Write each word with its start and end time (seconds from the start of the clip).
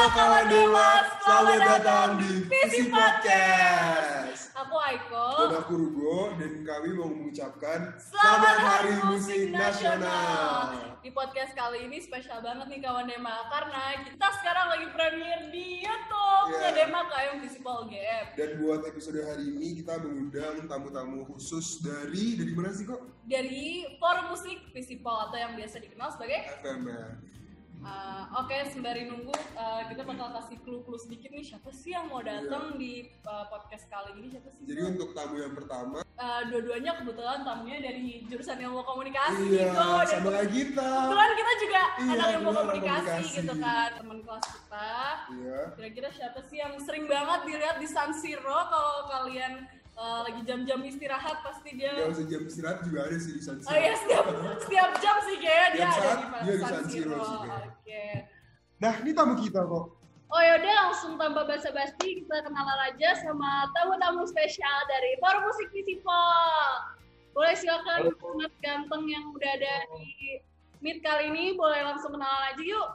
Halo 0.00 0.16
kawan 0.16 0.46
Dewas, 0.48 1.06
selamat 1.20 1.60
datang 1.60 2.10
di 2.16 2.48
Visi 2.48 2.88
Podcast. 2.88 4.48
Aku 4.56 4.72
Aiko. 4.80 5.28
Dan 5.44 5.60
aku 5.60 5.72
Rugo 5.76 6.32
dan 6.40 6.64
kami 6.64 6.96
mau 6.96 7.12
mengucapkan 7.12 8.00
Selamat 8.00 8.56
Hari 8.64 8.96
Musik 9.12 9.52
Nasional. 9.52 10.96
Di 11.04 11.12
podcast 11.12 11.52
kali 11.52 11.84
ini 11.84 12.00
spesial 12.00 12.40
banget 12.40 12.72
nih 12.72 12.80
kawan 12.80 13.12
Dema 13.12 13.44
karena 13.52 14.00
kita 14.08 14.28
sekarang 14.40 14.72
lagi 14.72 14.88
premiere 14.88 15.52
di 15.52 15.84
YouTube 15.84 16.48
Iya. 16.48 16.60
yeah. 16.64 16.72
Dema 16.80 17.00
KM 17.04 17.36
Visipol 17.44 17.84
GM. 17.92 18.24
Dan 18.40 18.50
buat 18.56 18.80
episode 18.88 19.20
hari 19.20 19.52
ini 19.52 19.84
kita 19.84 20.00
mengundang 20.00 20.64
tamu-tamu 20.64 21.28
khusus 21.28 21.84
dari 21.84 22.40
dari 22.40 22.56
mana 22.56 22.72
sih 22.72 22.88
kok? 22.88 23.04
Dari 23.28 23.84
Forum 24.00 24.32
Musik 24.32 24.64
Visipol 24.72 25.28
atau 25.28 25.36
yang 25.36 25.60
biasa 25.60 25.76
dikenal 25.76 26.08
sebagai 26.08 26.40
FMR. 26.64 27.39
Uh, 27.80 28.28
Oke, 28.44 28.60
sembari 28.68 29.08
nunggu, 29.08 29.32
uh, 29.56 29.82
kita 29.88 30.04
bakal 30.04 30.28
kasih 30.36 30.60
clue-clue 30.60 31.00
sedikit 31.00 31.32
nih 31.32 31.40
siapa 31.40 31.72
sih 31.72 31.96
yang 31.96 32.12
mau 32.12 32.20
datang 32.20 32.76
di 32.76 33.08
uh, 33.24 33.48
podcast 33.48 33.88
kali 33.88 34.20
ini 34.20 34.28
siapa 34.36 34.52
sih? 34.52 34.68
Iya. 34.68 34.68
Jadi 34.68 34.80
untuk 34.96 35.08
tamu 35.16 35.36
yang 35.40 35.56
pertama, 35.56 36.04
Uh, 36.20 36.44
dua-duanya 36.52 37.00
kebetulan 37.00 37.40
tamunya 37.48 37.80
dari 37.80 38.20
jurusan 38.28 38.60
ilmu 38.60 38.84
komunikasi 38.84 39.40
iya, 39.56 39.72
gitu. 39.72 39.80
Dan 39.80 40.04
sama 40.20 40.28
kayak 40.36 40.50
kita. 40.52 40.84
kebetulan 40.92 41.30
kita 41.32 41.52
juga 41.56 41.80
Iya, 41.80 42.12
anak 42.12 42.28
ilmu 42.36 42.50
komunikasi, 42.52 43.08
komunikasi. 43.08 43.36
gitu 43.40 43.54
kan, 43.56 43.88
teman 43.96 44.18
kelas 44.28 44.44
kita. 44.52 44.92
Iya. 45.32 45.58
Kira-kira 45.80 46.08
siapa 46.12 46.40
sih 46.44 46.56
yang 46.60 46.76
sering 46.84 47.04
banget 47.08 47.40
dilihat 47.48 47.76
di 47.80 47.88
San 47.88 48.12
Siro 48.12 48.60
kalau 48.68 49.08
kalian 49.08 49.64
uh, 49.96 50.20
lagi 50.26 50.40
jam-jam 50.46 50.78
istirahat 50.84 51.42
pasti 51.42 51.70
dia 51.74 51.92
Yang 51.96 52.26
sejam 52.26 52.40
istirahat 52.46 52.78
juga 52.86 52.98
ada 53.08 53.16
sih 53.16 53.32
di 53.34 53.42
San 53.42 53.56
Oh 53.64 53.76
iya 53.76 53.94
setiap 53.96 54.24
setiap 54.62 54.90
jam 55.02 55.16
sih 55.26 55.36
kayaknya 55.40 55.68
dia 55.70 55.80
Tiap 55.80 55.94
ada 55.94 56.02
saat 56.02 56.18
di 56.20 56.26
dia 56.44 56.54
di 56.54 56.62
San 56.62 56.72
San 56.74 56.84
Siro 56.86 57.18
Siro. 57.18 57.48
Oke. 57.48 58.04
Nah, 58.80 58.96
ini 59.04 59.10
tamu 59.12 59.36
kita 59.36 59.60
kok. 59.68 60.00
Oh 60.30 60.38
yaudah 60.38 60.72
langsung 60.86 61.18
tanpa 61.18 61.42
basa-basi 61.42 62.22
kita 62.22 62.36
kenalan 62.46 62.80
aja 62.86 63.18
sama 63.18 63.66
tamu-tamu 63.74 64.22
spesial 64.22 64.78
dari 64.86 65.18
Forum 65.18 65.42
Musik 65.42 65.68
Visipol. 65.74 66.70
Boleh 67.34 67.54
silakan 67.58 68.14
Mas 68.38 68.54
ganteng 68.62 69.10
yang 69.10 69.26
udah 69.34 69.50
ada 69.58 69.74
di 69.98 70.38
Meet 70.80 71.04
kali 71.04 71.28
ini 71.34 71.58
boleh 71.58 71.82
langsung 71.84 72.14
kenalan 72.14 72.56
aja 72.56 72.62
yuk. 72.62 72.88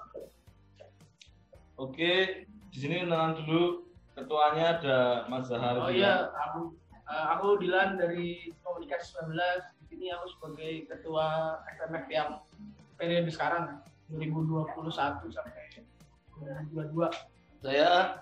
Oke, 1.76 2.48
di 2.72 2.78
sini 2.80 3.04
kenalan 3.04 3.36
dulu. 3.44 3.84
Ketuanya 4.16 4.80
ada 4.80 5.00
Mas 5.28 5.52
Zahar. 5.52 5.76
Oh 5.76 5.92
iya, 5.92 6.32
aku 6.32 6.72
eh, 7.10 7.26
aku 7.38 7.62
Dilan 7.62 7.98
dari 7.98 8.54
Komunikasi 8.66 9.18
19. 9.22 9.38
Di 9.80 9.86
sini 9.94 10.06
aku 10.12 10.26
sebagai 10.34 10.72
ketua 10.90 11.60
FMF 11.78 12.06
yang 12.10 12.30
periode 12.98 13.30
sekarang 13.30 13.82
2021 14.10 14.72
sampai 15.34 15.66
2022. 16.74 17.10
Saya 17.66 18.22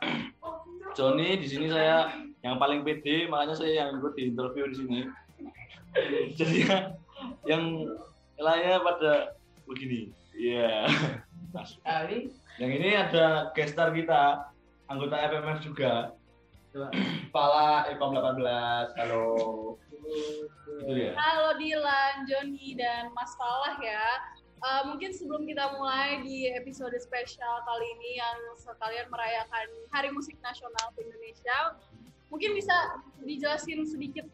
Joni 0.96 1.36
di 1.42 1.48
sini 1.50 1.68
saya 1.68 2.14
yang 2.46 2.62
paling 2.62 2.86
pede, 2.86 3.28
makanya 3.28 3.56
saya 3.58 3.84
yang 3.84 4.00
ikut 4.00 4.14
di 4.16 4.32
interview 4.32 4.70
di 4.72 4.76
sini. 4.78 5.00
Jadi 6.40 6.58
ya, 6.64 6.96
yang 7.48 7.88
lainnya 8.38 8.80
pada 8.84 9.14
begini. 9.66 10.14
Iya. 10.38 10.88
Ini 11.54 12.30
Yang 12.62 12.72
ini 12.78 12.90
ada 12.94 13.50
guest 13.58 13.74
star 13.74 13.90
kita, 13.94 14.54
anggota 14.90 15.18
FMF 15.18 15.60
juga. 15.66 16.14
Kepala 16.74 17.86
Ekom 17.94 18.18
18. 18.18 18.98
Halo. 18.98 19.24
Itu 20.82 20.90
ya. 20.98 21.14
Halo 21.14 21.54
Dilan, 21.62 22.26
Joni, 22.26 22.74
dan 22.74 23.14
Mas 23.14 23.38
Falah 23.38 23.78
ya. 23.78 24.34
Eh, 24.58 24.82
mungkin 24.90 25.14
sebelum 25.14 25.46
kita 25.46 25.78
mulai 25.78 26.26
di 26.26 26.50
episode 26.50 26.98
spesial 26.98 27.62
kali 27.62 27.86
ini 28.00 28.18
yang 28.18 28.38
sekalian 28.58 29.06
merayakan 29.14 29.70
Hari 29.94 30.10
Musik 30.10 30.34
Nasional 30.42 30.90
di 30.98 31.06
Indonesia, 31.06 31.78
mungkin 32.34 32.58
bisa 32.58 32.74
dijelasin 33.22 33.86
sedikit 33.86 34.26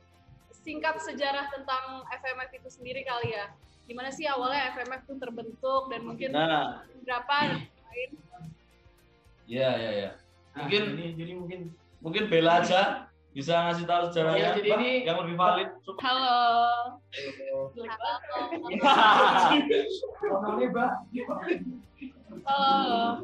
singkat 0.64 0.96
sejarah 1.04 1.52
tentang 1.52 2.08
FMF 2.24 2.56
itu 2.56 2.70
sendiri 2.72 3.04
kali 3.04 3.36
ya. 3.36 3.52
Gimana 3.84 4.16
sih 4.16 4.30
awalnya 4.32 4.72
FMF 4.80 5.12
itu 5.12 5.16
terbentuk 5.20 5.92
dan 5.92 6.08
mungkin 6.08 6.32
Nah, 6.32 6.88
berapa 7.04 7.36
lain? 7.68 8.10
iya 9.44 9.70
iya 9.76 9.92
iya. 9.92 10.12
Nah, 10.56 10.70
Mungkin 10.70 10.82
ini 10.96 11.06
jadi 11.20 11.34
mungkin 11.36 11.60
mungkin 12.00 12.28
Bella 12.28 12.64
aja 12.64 13.06
bisa 13.30 13.54
ngasih 13.62 13.86
tahu 13.86 14.10
sejarahnya 14.10 14.40
Iya, 14.42 14.58
jadi 14.58 14.70
ini- 14.74 15.02
yang 15.06 15.18
lebih 15.22 15.36
valid. 15.38 15.70
Halo. 16.02 16.40
Mbak. 20.60 20.92
Halo, 22.46 23.22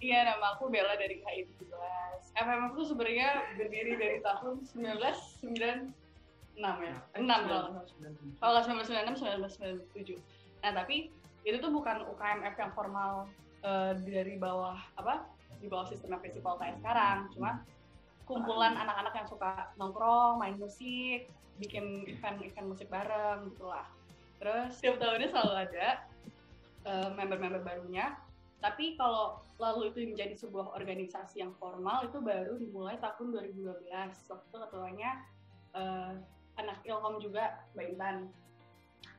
iya 0.00 0.18
nama 0.24 0.54
aku 0.54 0.66
Bella 0.66 0.94
dari 0.96 1.20
KI 1.20 1.46
17. 1.46 1.70
FMF 2.32 2.72
itu 2.72 2.84
sebenarnya 2.88 3.28
berdiri 3.54 3.92
dari 3.94 4.18
tahun 4.20 4.64
1996 4.64 5.92
ya, 6.56 6.96
6 7.14 7.26
kalau 7.46 7.68
nggak 7.70 7.86
salah. 7.86 8.12
Kalau 8.38 8.52
nggak 8.54 8.64
1996, 8.64 9.58
1997. 9.84 10.18
Nah 10.60 10.72
tapi 10.72 11.10
itu 11.42 11.56
tuh 11.56 11.70
bukan 11.70 12.02
UKMF 12.06 12.54
yang 12.56 12.72
formal 12.72 13.26
eh, 13.60 13.92
dari 14.00 14.34
bawah 14.36 14.78
apa 14.94 15.26
di 15.60 15.68
bawah 15.68 15.84
sistem 15.84 16.16
festival 16.18 16.56
kayak 16.56 16.80
sekarang, 16.80 17.28
cuma 17.30 17.60
kumpulan 18.30 18.78
anak-anak 18.78 19.14
yang 19.18 19.26
suka 19.26 19.74
nongkrong, 19.74 20.38
main 20.38 20.54
musik, 20.54 21.26
bikin 21.58 22.06
event-event 22.06 22.70
musik 22.70 22.86
bareng 22.86 23.50
gitu 23.50 23.66
lah. 23.66 23.90
Terus 24.38 24.78
setiap 24.78 25.02
tahunnya 25.02 25.28
selalu 25.34 25.54
ada 25.66 25.86
eh, 26.86 27.08
member-member 27.10 27.66
barunya. 27.66 28.14
Tapi 28.62 28.94
kalau 28.94 29.42
lalu 29.58 29.90
itu 29.90 29.98
menjadi 30.06 30.34
sebuah 30.38 30.78
organisasi 30.78 31.42
yang 31.42 31.52
formal 31.58 32.06
itu 32.06 32.22
baru 32.22 32.54
dimulai 32.54 32.96
tahun 33.02 33.34
2012 33.34 33.90
waktu 34.30 34.54
ketuanya 34.54 35.10
eh, 35.74 36.14
anak 36.54 36.78
Ilkom 36.86 37.18
juga 37.18 37.66
Mbak 37.74 37.86
Intan. 37.98 38.16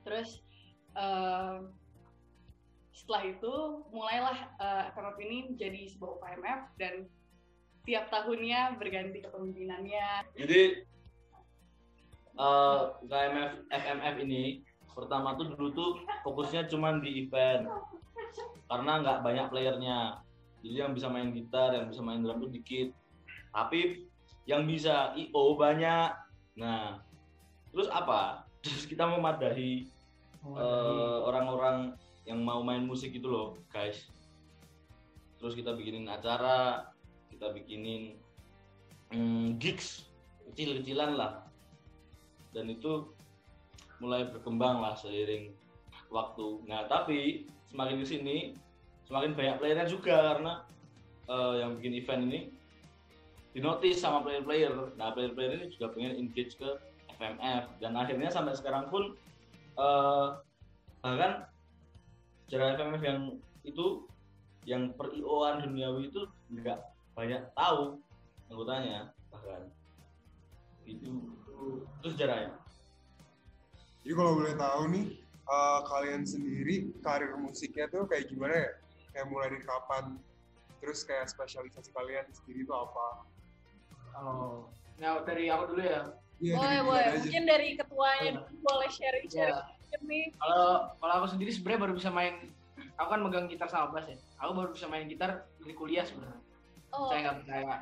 Terus 0.08 0.40
eh, 0.96 1.60
setelah 2.96 3.24
itu 3.28 3.54
mulailah 3.92 4.38
eh, 4.56 4.84
FMF 4.96 5.18
ini 5.20 5.38
menjadi 5.52 5.82
sebuah 5.92 6.12
UKMF 6.22 6.62
dan 6.80 6.94
tiap 7.82 8.14
tahunnya 8.14 8.78
berganti 8.78 9.26
kepemimpinannya 9.26 10.30
Jadi 10.38 10.62
eh 12.32 12.82
KMF 13.06 13.52
FMF 13.68 14.16
ini 14.24 14.64
pertama 14.92 15.36
tuh 15.40 15.56
dulu 15.56 15.70
tuh 15.74 15.92
fokusnya 16.24 16.68
cuma 16.68 17.00
di 17.00 17.26
event 17.28 17.68
karena 18.72 18.92
nggak 19.04 19.20
banyak 19.20 19.48
playernya. 19.52 20.24
Jadi 20.64 20.78
yang 20.80 20.96
bisa 20.96 21.12
main 21.12 21.36
gitar, 21.36 21.76
yang 21.76 21.92
bisa 21.92 22.00
main 22.00 22.24
drum 22.24 22.40
tuh 22.40 22.48
dikit. 22.48 22.96
Tapi 23.52 24.08
yang 24.48 24.64
bisa 24.64 25.12
IO 25.20 25.60
banyak. 25.60 26.16
Nah, 26.56 27.04
terus 27.76 27.92
apa? 27.92 28.48
Terus 28.64 28.88
kita 28.88 29.04
memadahi 29.10 29.90
eh, 30.48 31.18
orang-orang 31.28 31.98
yang 32.24 32.40
mau 32.46 32.64
main 32.64 32.88
musik 32.88 33.12
itu 33.12 33.28
loh, 33.28 33.60
guys. 33.74 34.08
Terus 35.42 35.58
kita 35.58 35.74
bikinin 35.76 36.08
acara, 36.08 36.91
kita 37.42 37.58
bikinin 37.58 38.14
mm, 39.10 39.58
gigs 39.58 40.06
kecil-kecilan 40.54 41.18
lah. 41.18 41.42
Dan 42.54 42.70
itu 42.70 43.10
mulai 43.98 44.30
berkembang 44.30 44.78
lah 44.78 44.94
seiring 44.94 45.50
waktu. 46.14 46.62
Nah, 46.70 46.86
tapi 46.86 47.50
semakin 47.74 47.98
ke 47.98 48.06
sini 48.06 48.38
semakin 49.10 49.34
banyak 49.34 49.58
playernya 49.58 49.90
juga 49.90 50.38
karena 50.38 50.54
eh, 51.34 51.54
yang 51.66 51.82
bikin 51.82 51.98
event 51.98 52.22
ini 52.30 52.40
dinotis 53.58 53.98
sama 53.98 54.22
player-player. 54.22 54.94
Nah, 55.02 55.10
player-player 55.10 55.66
ini 55.66 55.74
juga 55.74 55.98
pengen 55.98 56.22
engage 56.22 56.62
ke 56.62 56.78
FMF 57.18 57.74
dan 57.82 57.98
akhirnya 57.98 58.30
sampai 58.30 58.54
sekarang 58.54 58.86
pun 58.94 59.18
eh, 59.82 60.28
bahkan 61.02 61.50
sejarah 62.46 62.78
FMF 62.78 63.02
yang 63.02 63.20
itu 63.66 64.06
yang 64.70 64.94
per 64.94 65.10
IO-an 65.10 65.66
duniawi 65.66 66.14
itu 66.14 66.30
nggak 66.54 66.91
banyak 67.12 67.42
tahu 67.54 68.00
anggotanya 68.48 69.12
bahkan 69.30 69.68
itu 70.84 71.12
itu 72.02 72.08
sejarahnya 72.10 72.58
Jadi 74.02 74.14
kalau 74.18 74.34
boleh 74.34 74.58
tahu 74.58 74.82
nih, 74.90 75.06
eh, 75.30 75.80
kalian 75.86 76.26
sendiri 76.26 76.90
karir 77.06 77.38
musiknya 77.38 77.86
tuh 77.86 78.10
kayak 78.10 78.34
gimana 78.34 78.58
ya? 78.58 78.70
Kayak 79.14 79.28
mulai 79.30 79.48
dari 79.54 79.62
kapan? 79.62 80.04
Terus 80.82 81.06
kayak 81.06 81.30
spesialisasi 81.30 81.94
kalian 81.94 82.26
sendiri 82.34 82.66
itu 82.66 82.74
apa? 82.74 83.30
Kalau 84.10 84.74
nah 84.98 85.22
dari 85.22 85.54
aku 85.54 85.78
dulu 85.78 85.86
ya. 85.86 86.10
Iya, 86.42 86.54
Boleh, 86.58 86.80
boleh. 86.82 87.06
Aja. 87.06 87.18
Mungkin 87.22 87.44
dari 87.46 87.70
ketuanya 87.78 88.32
dulu 88.42 88.58
boleh 88.66 88.90
sharing-sharing 88.90 89.54
Ya. 89.54 89.70
sedikit 89.70 90.02
nih. 90.10 90.26
Kalau 90.42 90.70
kalau 90.98 91.14
aku 91.22 91.28
sendiri 91.38 91.52
sebenarnya 91.54 91.82
baru 91.86 91.94
bisa 91.94 92.10
main 92.10 92.34
aku 92.98 93.06
kan 93.14 93.22
megang 93.22 93.46
gitar 93.54 93.70
sama 93.70 93.94
bass 93.94 94.10
ya. 94.10 94.18
Aku 94.42 94.58
baru 94.58 94.74
bisa 94.74 94.90
main 94.90 95.06
gitar 95.06 95.46
dari 95.62 95.74
kuliah 95.78 96.02
sebenarnya. 96.10 96.41
Oh, 96.92 97.08
Saya 97.08 97.20
nggak 97.24 97.38
percaya. 97.44 97.76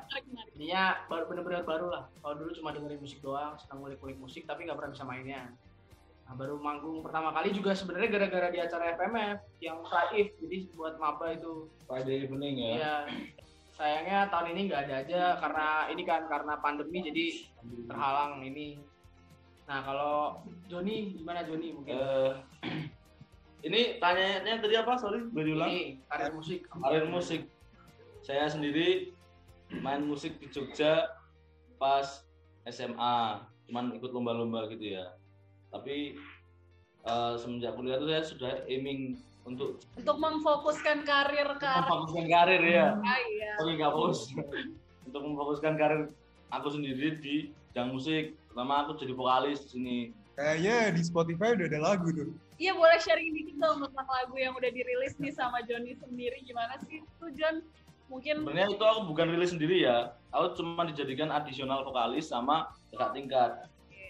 Intinya 0.53 0.83
baru 1.09 1.23
bener-bener 1.25 1.63
baru 1.65 1.87
lah. 1.89 2.03
Kalau 2.21 2.35
dulu 2.37 2.51
cuma 2.53 2.69
dengerin 2.77 3.01
musik 3.01 3.19
doang, 3.25 3.57
senang 3.57 3.81
ngulik-ngulik 3.81 4.21
musik 4.21 4.45
tapi 4.45 4.69
nggak 4.69 4.77
pernah 4.77 4.93
bisa 4.93 5.05
mainnya. 5.05 5.49
Nah, 6.29 6.37
baru 6.37 6.61
manggung 6.61 7.01
pertama 7.01 7.33
kali 7.33 7.49
juga 7.49 7.73
sebenarnya 7.73 8.09
gara-gara 8.13 8.53
di 8.53 8.61
acara 8.61 8.93
FMF 8.93 9.37
yang 9.65 9.81
Saif, 9.81 10.29
jadi 10.37 10.69
buat 10.77 11.01
maba 11.01 11.33
itu. 11.33 11.65
Friday 11.89 12.29
evening 12.29 12.55
ya. 12.61 12.69
Iya. 12.77 12.95
Sayangnya 13.73 14.19
tahun 14.29 14.53
ini 14.53 14.61
nggak 14.69 14.81
ada 14.85 14.95
aja 15.01 15.21
karena 15.41 15.67
ini 15.89 16.03
kan 16.05 16.29
karena 16.29 16.53
pandemi 16.61 17.01
jadi 17.01 17.25
terhalang 17.89 18.45
ini. 18.45 18.77
Nah 19.65 19.81
kalau 19.81 20.37
Joni 20.69 21.17
gimana 21.17 21.41
Joni 21.49 21.73
mungkin? 21.73 21.97
Eh, 21.97 22.31
ini 23.73 23.97
tanyanya 23.97 24.61
tadi 24.61 24.75
apa? 24.77 24.93
Sorry, 25.01 25.25
boleh 25.33 25.45
diulang. 25.49 25.69
ini 25.73 25.97
karir 26.05 26.29
musik. 26.29 26.59
Karir 26.69 27.09
musik. 27.09 27.41
Saya 28.23 28.51
sendiri 28.51 29.15
main 29.79 30.03
musik 30.03 30.37
di 30.41 30.47
Jogja 30.51 31.07
pas 31.79 32.25
SMA, 32.67 33.45
cuman 33.69 33.95
ikut 33.95 34.11
lomba-lomba 34.11 34.67
gitu 34.73 34.99
ya. 34.99 35.15
Tapi 35.71 36.19
eh, 37.05 37.33
semenjak 37.39 37.77
kuliah 37.79 37.97
itu 37.97 38.07
saya 38.11 38.23
sudah 38.25 38.53
aiming 38.67 39.21
untuk 39.47 39.79
Untuk 39.95 40.17
memfokuskan 40.19 41.07
karir 41.07 41.47
ke 41.57 41.65
arah 41.65 41.87
memfokuskan 41.87 42.25
karir 42.27 42.63
ya. 42.63 42.87
Ah, 42.99 43.19
iya. 43.31 43.51
Nggak 43.57 43.91
fokus. 43.95 44.29
untuk 45.07 45.21
memfokuskan 45.25 45.73
karir 45.79 46.01
aku 46.53 46.67
sendiri 46.69 47.17
di 47.17 47.35
bidang 47.71 47.95
musik. 47.95 48.35
Pertama 48.51 48.83
aku 48.83 48.99
jadi 48.99 49.13
vokalis 49.15 49.63
di 49.65 49.69
sini. 49.71 49.97
Kayaknya 50.35 50.75
di 50.95 51.01
Spotify 51.03 51.51
udah 51.55 51.67
ada 51.67 51.79
lagu 51.79 52.07
tuh. 52.11 52.31
Iya 52.59 52.75
boleh 52.75 52.99
sharing 52.99 53.31
dikit 53.31 53.55
dong 53.55 53.79
tentang 53.87 54.07
lagu 54.07 54.35
yang 54.35 54.51
udah 54.51 54.71
dirilis 54.71 55.15
nih 55.15 55.31
sama 55.31 55.63
Joni 55.63 55.95
sendiri 55.95 56.43
gimana 56.43 56.75
sih 56.83 56.99
tuh 57.19 57.31
Jon? 57.31 57.63
Mungkin 58.09 58.41
Sebenarnya 58.41 58.73
itu 58.73 58.83
aku 58.83 59.01
bukan 59.05 59.27
rilis 59.29 59.53
sendiri 59.53 59.85
ya. 59.85 60.17
Aku 60.33 60.57
cuma 60.57 60.81
dijadikan 60.89 61.29
adisional 61.29 61.85
vokalis 61.85 62.29
sama 62.29 62.73
kakak 62.89 63.13
tingkat. 63.13 63.51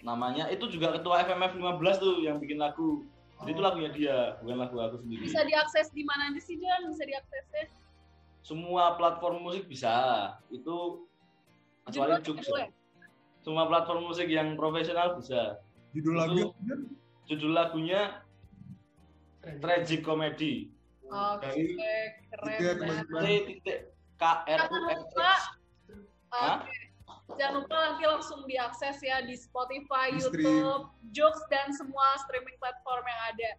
Namanya 0.00 0.48
itu 0.48 0.64
juga 0.72 0.96
ketua 0.96 1.20
FMF 1.28 1.52
15 1.60 2.00
tuh 2.00 2.24
yang 2.24 2.40
bikin 2.40 2.56
lagu. 2.56 3.04
Jadi 3.44 3.56
itu 3.56 3.62
lagunya 3.64 3.90
dia, 3.92 4.16
bukan 4.44 4.56
lagu 4.60 4.76
aku 4.80 4.96
sendiri. 5.00 5.24
bisa 5.24 5.40
diakses 5.44 5.88
di 5.96 6.04
mana 6.04 6.28
aja 6.28 6.40
sih 6.40 6.60
Jon? 6.60 6.92
Bisa 6.92 7.04
diaksesnya? 7.08 7.64
Semua 8.44 8.96
platform 9.00 9.44
musik 9.44 9.64
bisa. 9.68 9.96
Itu 10.52 11.08
kecuali 11.88 12.20
Jux. 12.24 12.40
Semua 13.40 13.64
platform 13.68 14.12
musik 14.12 14.28
yang 14.28 14.56
profesional 14.56 15.16
bisa. 15.16 15.60
Judul 15.96 16.14
lagu? 16.20 16.52
Judul 17.28 17.52
lagunya 17.56 18.20
Tragic 19.40 20.04
Comedy. 20.04 20.68
Oke, 21.10 21.50
keren 22.30 22.46
banget. 22.46 22.76
teman-teman. 22.78 23.22
T 23.22 23.28
titik 23.50 23.78
K 24.16 24.24
R 24.46 24.58
U 24.62 24.70
Jangan 24.70 24.82
X 24.86 25.00
lupa? 25.02 25.32
Oke. 26.30 26.76
Jangan 27.38 27.54
lupa 27.62 27.74
nanti 27.78 28.02
langsung 28.06 28.40
diakses 28.46 28.96
ya 29.02 29.22
di 29.22 29.34
Spotify, 29.38 30.14
Di. 30.14 30.22
YouTube, 30.22 30.90
Joox 31.14 31.34
dan 31.50 31.70
semua 31.74 32.18
streaming 32.26 32.58
platform 32.58 33.02
yang 33.06 33.20
ada. 33.34 33.50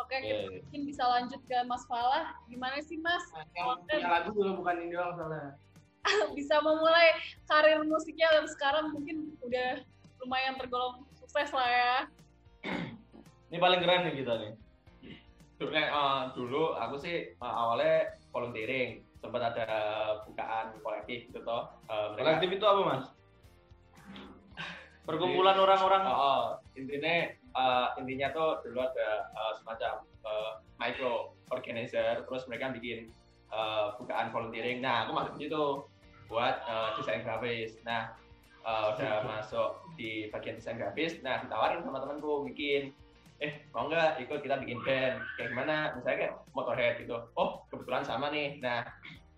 Oke, 0.00 0.16
kita 0.16 0.48
mungkin 0.48 0.82
bisa 0.88 1.04
lanjut 1.04 1.40
ke 1.44 1.56
Mas 1.68 1.84
Falah. 1.84 2.32
Gimana 2.48 2.80
sih 2.80 2.96
Mas? 3.00 3.20
Nah, 3.36 3.44
yang 3.52 3.84
punya 3.84 4.08
lagu 4.08 4.28
juga 4.32 4.52
bukan 4.56 4.74
ini 4.80 4.92
doang 4.96 5.12
soalnya. 5.16 5.52
bisa 6.38 6.56
memulai 6.64 7.12
karir 7.44 7.84
musiknya 7.84 8.28
dan 8.32 8.48
sekarang 8.48 8.88
mungkin 8.96 9.36
udah 9.44 9.84
lumayan 10.24 10.56
tergolong 10.56 11.04
sukses 11.20 11.52
lah 11.52 11.68
ya. 11.68 11.96
Ini 13.52 13.58
paling 13.60 13.80
keren 13.84 14.08
nih 14.08 14.14
kita 14.24 14.32
nih. 14.40 14.52
Dulu, 15.60 15.76
eh, 15.76 16.22
dulu 16.32 16.64
aku 16.74 16.96
sih 16.96 17.16
eh, 17.36 17.54
awalnya 17.54 18.16
volunteering. 18.32 19.04
Sempat 19.20 19.52
ada 19.52 19.68
bukaan 20.24 20.80
kolektif 20.80 21.28
gitu 21.28 21.44
toh. 21.44 21.68
Mereka 22.16 22.40
Kolektif 22.40 22.50
itu 22.56 22.64
apa 22.64 22.80
mas? 22.88 23.04
Perkumpulan 25.08 25.60
orang-orang. 25.60 26.02
Oh, 26.08 26.16
oh, 26.16 26.42
intinya 26.72 27.28
eh, 27.36 27.88
intinya 28.00 28.32
tuh 28.32 28.64
dulu 28.64 28.80
ada 28.80 29.28
eh, 29.28 29.52
semacam 29.60 29.92
eh, 30.24 30.50
micro 30.80 31.36
organizer 31.52 32.24
terus 32.24 32.48
mereka 32.48 32.72
bikin 32.72 33.12
eh, 33.52 33.86
bukaan 34.00 34.32
volunteering. 34.32 34.80
Nah 34.80 35.04
aku 35.04 35.12
masuk 35.12 35.34
situ 35.36 35.64
buat 36.32 36.64
eh, 36.64 36.90
desain 36.96 37.20
grafis. 37.20 37.76
Nah 37.84 38.16
eh, 38.64 38.84
udah 38.96 39.28
masuk 39.28 39.84
di 40.00 40.32
bagian 40.32 40.56
desain 40.56 40.80
grafis. 40.80 41.20
Nah 41.20 41.44
ditawarin 41.44 41.84
sama 41.84 42.00
temanku 42.00 42.48
bikin 42.48 42.96
eh 43.40 43.52
mau 43.72 43.88
nggak 43.88 44.20
ikut 44.20 44.40
kita 44.44 44.60
bikin 44.60 44.84
band 44.84 45.16
kayak 45.40 45.48
gimana 45.56 45.96
misalnya 45.96 46.18
kayak 46.28 46.34
motorhead 46.52 46.94
gitu 47.00 47.16
oh 47.40 47.64
kebetulan 47.72 48.04
sama 48.04 48.28
nih 48.28 48.60
nah 48.60 48.84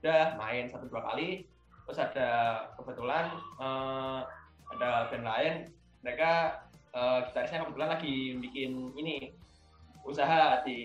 udah 0.03 0.35
main 0.35 0.67
satu 0.67 0.91
dua 0.91 1.07
kali 1.07 1.47
terus 1.87 1.99
ada 2.03 2.31
kebetulan 2.75 3.31
eh, 3.63 4.21
ada 4.75 4.91
band 5.07 5.27
lain 5.27 5.55
mereka 6.03 6.63
eh, 6.91 7.19
gitarisnya 7.31 7.63
kebetulan 7.63 7.91
lagi 7.95 8.37
bikin 8.43 8.91
ini 8.99 9.31
usaha 10.03 10.67
di 10.67 10.81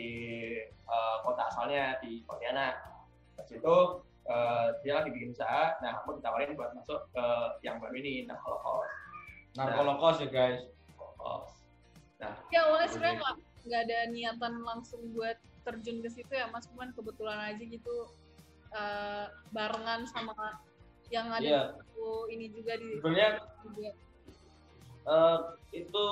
eh, 0.70 1.16
kota 1.26 1.50
asalnya 1.50 1.98
di 2.02 2.22
Pontianak. 2.24 2.78
Pas 3.34 3.50
itu 3.50 3.78
eh, 4.30 4.68
dia 4.86 4.94
lagi 5.02 5.10
bikin 5.10 5.34
usaha, 5.34 5.78
nah 5.82 6.02
aku 6.02 6.22
ditawarin 6.22 6.54
buat 6.54 6.74
masuk 6.78 7.10
ke 7.12 7.26
yang 7.66 7.82
baru 7.82 7.98
ini, 7.98 8.30
nah 8.30 8.38
Holocaust. 8.42 8.94
Narkologos 9.58 10.22
ya 10.22 10.30
guys. 10.30 10.62
Holocaust. 12.18 12.50
Ya 12.54 12.60
awalnya 12.66 12.90
sebenarnya 12.90 13.18
nggak 13.22 13.36
nggak 13.68 13.82
ada 13.84 13.98
niatan 14.10 14.54
langsung 14.64 15.02
buat 15.14 15.38
terjun 15.68 15.98
ke 16.00 16.10
situ 16.10 16.32
ya 16.32 16.48
Mas, 16.50 16.66
cuman 16.72 16.90
kebetulan 16.96 17.40
aja 17.54 17.64
gitu 17.64 17.96
eh, 18.74 19.26
barengan 19.52 20.08
sama 20.08 20.34
yang 21.12 21.32
ada 21.32 21.44
di 21.44 21.52
buku 21.96 22.12
ini 22.36 22.46
juga 22.52 22.74
di 22.80 22.90
Sebenarnya 23.00 23.30
juga. 23.64 23.92
eh, 25.08 25.38
itu 25.76 26.04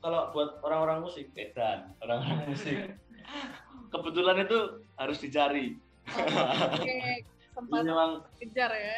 kalau 0.00 0.32
buat 0.32 0.64
orang-orang 0.64 1.04
musik, 1.04 1.28
eh, 1.36 1.52
dan 1.52 1.92
orang-orang 2.00 2.48
musik. 2.52 2.76
Kebetulan 3.90 4.46
itu 4.48 4.58
harus 4.96 5.18
dicari. 5.20 5.76
Oke, 6.08 6.96
sempat 7.56 7.82
Jadi 7.84 7.90
memang 7.90 8.10
kejar 8.38 8.70
ya. 8.72 8.96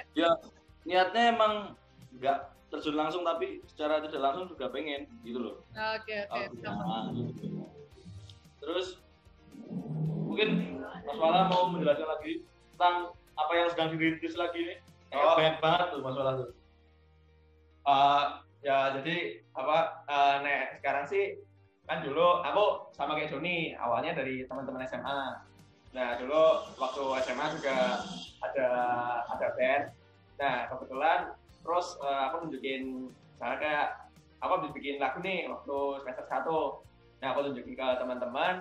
niatnya 0.82 1.22
emang 1.30 1.52
nggak 2.18 2.51
terjun 2.72 2.96
langsung 2.96 3.20
tapi 3.20 3.60
secara 3.68 4.00
tidak 4.00 4.18
langsung 4.18 4.48
juga 4.48 4.72
pengen 4.72 5.04
gitu 5.20 5.38
loh. 5.38 5.54
Oke 5.70 6.24
oke. 6.24 6.40
Oh, 6.40 6.48
nah, 6.64 7.12
gitu. 7.12 7.68
Terus 8.58 8.86
mungkin 10.24 10.80
Mas 11.04 11.18
Wala 11.18 11.52
mau 11.52 11.68
menjelaskan 11.68 12.08
lagi 12.08 12.32
tentang 12.74 12.96
apa 13.36 13.52
yang 13.52 13.68
sedang 13.68 13.88
dirintis 13.92 14.34
lagi 14.34 14.60
nih. 14.64 14.78
Kayak 15.08 15.22
Oh. 15.22 15.36
banyak 15.36 15.56
banget 15.60 15.86
tuh 15.92 16.00
Mas 16.00 16.16
Wala 16.16 16.32
tuh. 16.34 16.50
Eh, 17.82 18.24
ya 18.62 18.76
jadi 18.96 19.16
apa? 19.52 19.78
eh, 20.06 20.34
nek 20.40 20.62
sekarang 20.80 21.04
sih 21.04 21.24
kan 21.84 22.00
dulu 22.00 22.40
aku 22.40 22.88
sama 22.94 23.12
kayak 23.12 23.28
Joni 23.28 23.74
awalnya 23.74 24.14
dari 24.14 24.46
teman-teman 24.46 24.86
SMA. 24.86 25.20
Nah 25.92 26.08
dulu 26.16 26.42
waktu 26.78 27.02
SMA 27.20 27.46
juga 27.52 28.00
ada 28.40 28.68
ada 29.28 29.46
band. 29.52 29.84
Nah 30.38 30.70
kebetulan 30.70 31.18
terus 31.62 31.96
eh, 32.02 32.22
aku 32.30 32.34
nunjukin 32.46 32.82
misalnya 33.38 33.58
kayak 33.58 33.86
aku 34.42 34.52
habis 34.58 34.72
bikin 34.74 34.98
lagu 34.98 35.22
nih 35.22 35.46
waktu 35.46 35.76
semester 36.02 36.26
1 36.26 36.42
nah 37.22 37.30
aku 37.30 37.46
tunjukin 37.46 37.78
ke 37.78 37.86
teman-teman. 38.02 38.54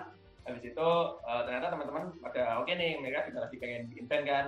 Habis 0.46 0.62
itu 0.74 0.90
eh, 1.26 1.42
ternyata 1.46 1.74
teman-teman 1.74 2.04
pada 2.22 2.62
oke 2.62 2.70
nih 2.70 2.98
mereka 3.02 3.26
juga 3.30 3.50
lagi 3.50 3.56
pengen 3.58 3.90
bikin 3.90 4.06
band 4.06 4.24
kan. 4.26 4.46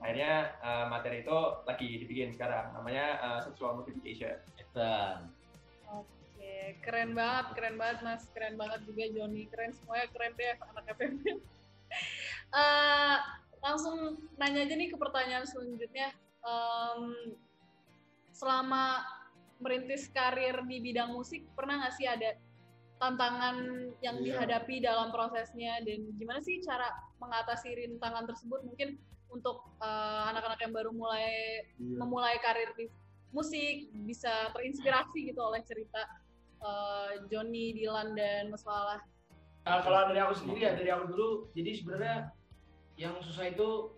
Akhirnya 0.00 0.56
eh, 0.64 0.84
materi 0.88 1.20
itu 1.20 1.38
lagi 1.68 1.88
dibikin 2.04 2.32
sekarang. 2.32 2.72
Namanya 2.72 3.06
eh, 3.20 3.40
sexual 3.44 3.76
modification 3.76 4.40
Dan 4.72 5.28
Oke, 5.92 6.80
keren 6.80 7.12
banget, 7.12 7.46
keren 7.52 7.76
banget 7.76 7.98
Mas, 8.00 8.24
keren 8.32 8.56
banget 8.56 8.80
juga 8.88 9.04
Joni, 9.12 9.44
keren 9.52 9.76
semuanya 9.76 10.08
keren 10.08 10.32
deh 10.34 10.56
anak 10.56 10.84
FMB. 10.96 11.24
Eh, 12.50 13.16
langsung 13.62 14.18
nanya 14.38 14.66
aja 14.66 14.74
nih 14.74 14.90
ke 14.90 14.96
pertanyaan 14.98 15.46
selanjutnya. 15.46 16.14
Em, 16.42 17.34
selama 18.40 19.04
merintis 19.60 20.08
karir 20.08 20.64
di 20.64 20.80
bidang 20.80 21.12
musik, 21.12 21.44
pernah 21.52 21.84
nggak 21.84 21.94
sih 22.00 22.08
ada 22.08 22.32
tantangan 22.96 23.56
yang 24.00 24.16
Iya. 24.20 24.40
dihadapi 24.40 24.80
dalam 24.80 25.12
prosesnya 25.12 25.84
dan 25.84 26.08
gimana 26.16 26.40
sih 26.40 26.64
cara 26.64 26.88
mengatasi 27.20 27.68
rintangan 27.76 28.24
tersebut? 28.24 28.64
Mungkin 28.64 28.96
untuk 29.28 29.68
eh, 29.84 30.22
anak-anak 30.32 30.58
yang 30.64 30.72
baru 30.72 30.90
mulai 30.96 31.28
Iya. 31.76 31.96
memulai 32.00 32.40
karir 32.40 32.72
di 32.80 32.88
musik 33.30 33.92
bisa 34.08 34.48
terinspirasi 34.56 35.28
gitu 35.28 35.40
oleh 35.44 35.60
cerita 35.68 36.00
eh, 36.60 37.24
Joni, 37.28 37.76
Dilan 37.76 38.16
dan 38.16 38.48
Mas 38.48 38.64
Falah. 38.64 39.00
Nah, 39.68 39.84
kalau 39.84 40.08
dari 40.08 40.20
aku 40.24 40.34
sendiri 40.40 40.60
ya 40.64 40.72
dari 40.72 40.88
aku 40.88 41.12
dulu 41.12 41.28
jadi 41.52 41.76
sebenarnya 41.76 42.16
yang 42.96 43.16
susah 43.20 43.52
itu 43.52 43.92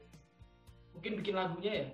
mungkin 0.94 1.22
bikin 1.22 1.34
lagunya 1.38 1.72
ya 1.74 1.88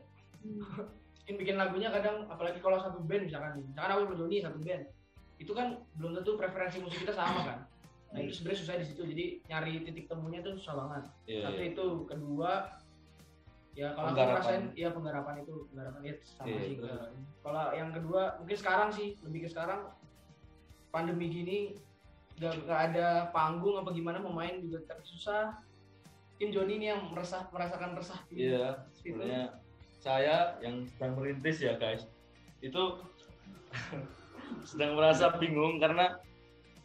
mungkin 1.29 1.45
bikin 1.45 1.61
lagunya 1.61 1.93
kadang 1.93 2.25
apalagi 2.33 2.57
kalau 2.57 2.81
satu 2.81 3.05
band 3.05 3.29
misalkan 3.29 3.61
misalkan 3.61 3.93
aku 3.93 4.01
sama 4.09 4.17
Joni 4.17 4.41
satu 4.41 4.59
band. 4.65 4.89
Itu 5.37 5.53
kan 5.53 5.77
belum 6.01 6.17
tentu 6.17 6.41
preferensi 6.41 6.81
musik 6.81 7.05
kita 7.05 7.13
sama 7.13 7.45
kan. 7.45 7.59
Nah 8.17 8.25
itu 8.25 8.33
sebenarnya 8.33 8.61
susah 8.65 8.75
di 8.81 8.87
situ. 8.89 9.03
Jadi 9.05 9.25
nyari 9.45 9.85
titik 9.85 10.09
temunya 10.09 10.41
tuh 10.41 10.57
susah 10.57 10.81
banget. 10.81 11.05
Iya, 11.29 11.41
satu 11.45 11.61
iya. 11.61 11.69
itu. 11.69 11.87
Kedua 12.09 12.53
ya 13.77 13.93
kalau 13.93 14.09
aku 14.17 14.25
ngerasain 14.25 14.63
ya 14.73 14.89
penggarapan 14.89 15.35
itu. 15.45 15.55
Penggarapan 15.69 16.01
itu 16.09 16.25
sama 16.33 16.49
Iya, 16.49 16.61
sih 16.65 16.75
terus? 16.81 17.13
kalau 17.45 17.65
yang 17.77 17.91
kedua 17.93 18.23
mungkin 18.41 18.57
sekarang 18.57 18.89
sih 18.97 19.09
lebih 19.21 19.41
ke 19.45 19.49
sekarang 19.53 19.81
pandemi 20.89 21.29
gini 21.29 21.59
nggak 22.41 22.81
ada 22.89 23.29
panggung 23.37 23.77
apa 23.77 23.93
gimana 23.93 24.17
mau 24.17 24.33
main 24.33 24.65
juga 24.65 24.81
tapi 24.89 25.05
susah. 25.05 25.61
Mungkin 26.41 26.57
Joni 26.57 26.73
ini 26.81 26.87
yang 26.89 27.13
meresah 27.13 27.53
merasakan 27.53 28.01
resah. 28.01 28.17
Iya, 28.33 28.89
situ. 28.97 29.13
sebenarnya 29.13 29.68
saya 30.09 30.57
yang 30.65 30.89
sedang 30.89 31.21
merintis 31.21 31.61
ya 31.61 31.77
guys, 31.77 32.09
itu 32.65 32.83
sedang 34.71 34.97
merasa 34.97 35.37
bingung 35.37 35.77
karena 35.77 36.17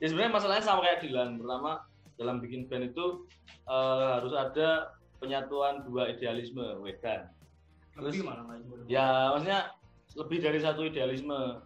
ya 0.04 0.12
sebenarnya 0.12 0.36
masalahnya 0.36 0.66
sama 0.68 0.84
kayak 0.84 1.00
Dilan. 1.00 1.40
Pertama 1.40 1.88
dalam 2.20 2.44
bikin 2.44 2.68
band 2.68 2.92
itu 2.92 3.24
eh, 3.64 4.08
harus 4.20 4.36
ada 4.36 4.92
penyatuan 5.24 5.88
dua 5.88 6.12
idealisme, 6.12 6.84
wedan. 6.84 7.32
lebih 7.96 8.20
Terus- 8.20 8.28
malah 8.28 8.44
nggak 8.44 8.92
Ya 8.92 9.32
maksudnya 9.32 9.72
lebih 10.20 10.38
dari 10.44 10.60
satu 10.60 10.84
idealisme. 10.84 11.64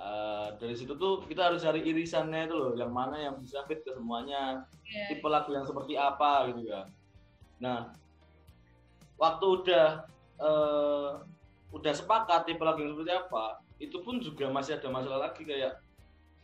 Eh, 0.00 0.48
dari 0.56 0.72
situ 0.72 0.96
tuh 0.96 1.20
kita 1.28 1.52
harus 1.52 1.60
cari 1.60 1.84
irisannya 1.84 2.48
itu 2.48 2.56
loh, 2.56 2.72
yang 2.72 2.88
mana 2.90 3.20
yang 3.20 3.36
bisa 3.36 3.60
fit 3.68 3.84
ke 3.84 3.92
semuanya 3.92 4.64
Iya. 4.88 5.12
tipe 5.12 5.28
lagu 5.28 5.52
yang 5.52 5.62
seperti 5.62 5.94
apa 5.94 6.48
gitu 6.50 6.66
kan. 6.66 6.86
Nah, 7.60 7.78
waktu 9.20 9.44
udah 9.46 9.86
eh, 10.40 11.10
udah 11.70 11.92
sepakat 11.94 12.48
tipe 12.48 12.64
lagu 12.64 12.82
yang 12.82 12.96
seperti 12.96 13.12
apa, 13.14 13.60
itu 13.78 13.96
pun 14.02 14.18
juga 14.18 14.50
masih 14.50 14.80
ada 14.80 14.88
masalah 14.90 15.30
lagi 15.30 15.44
kayak 15.44 15.78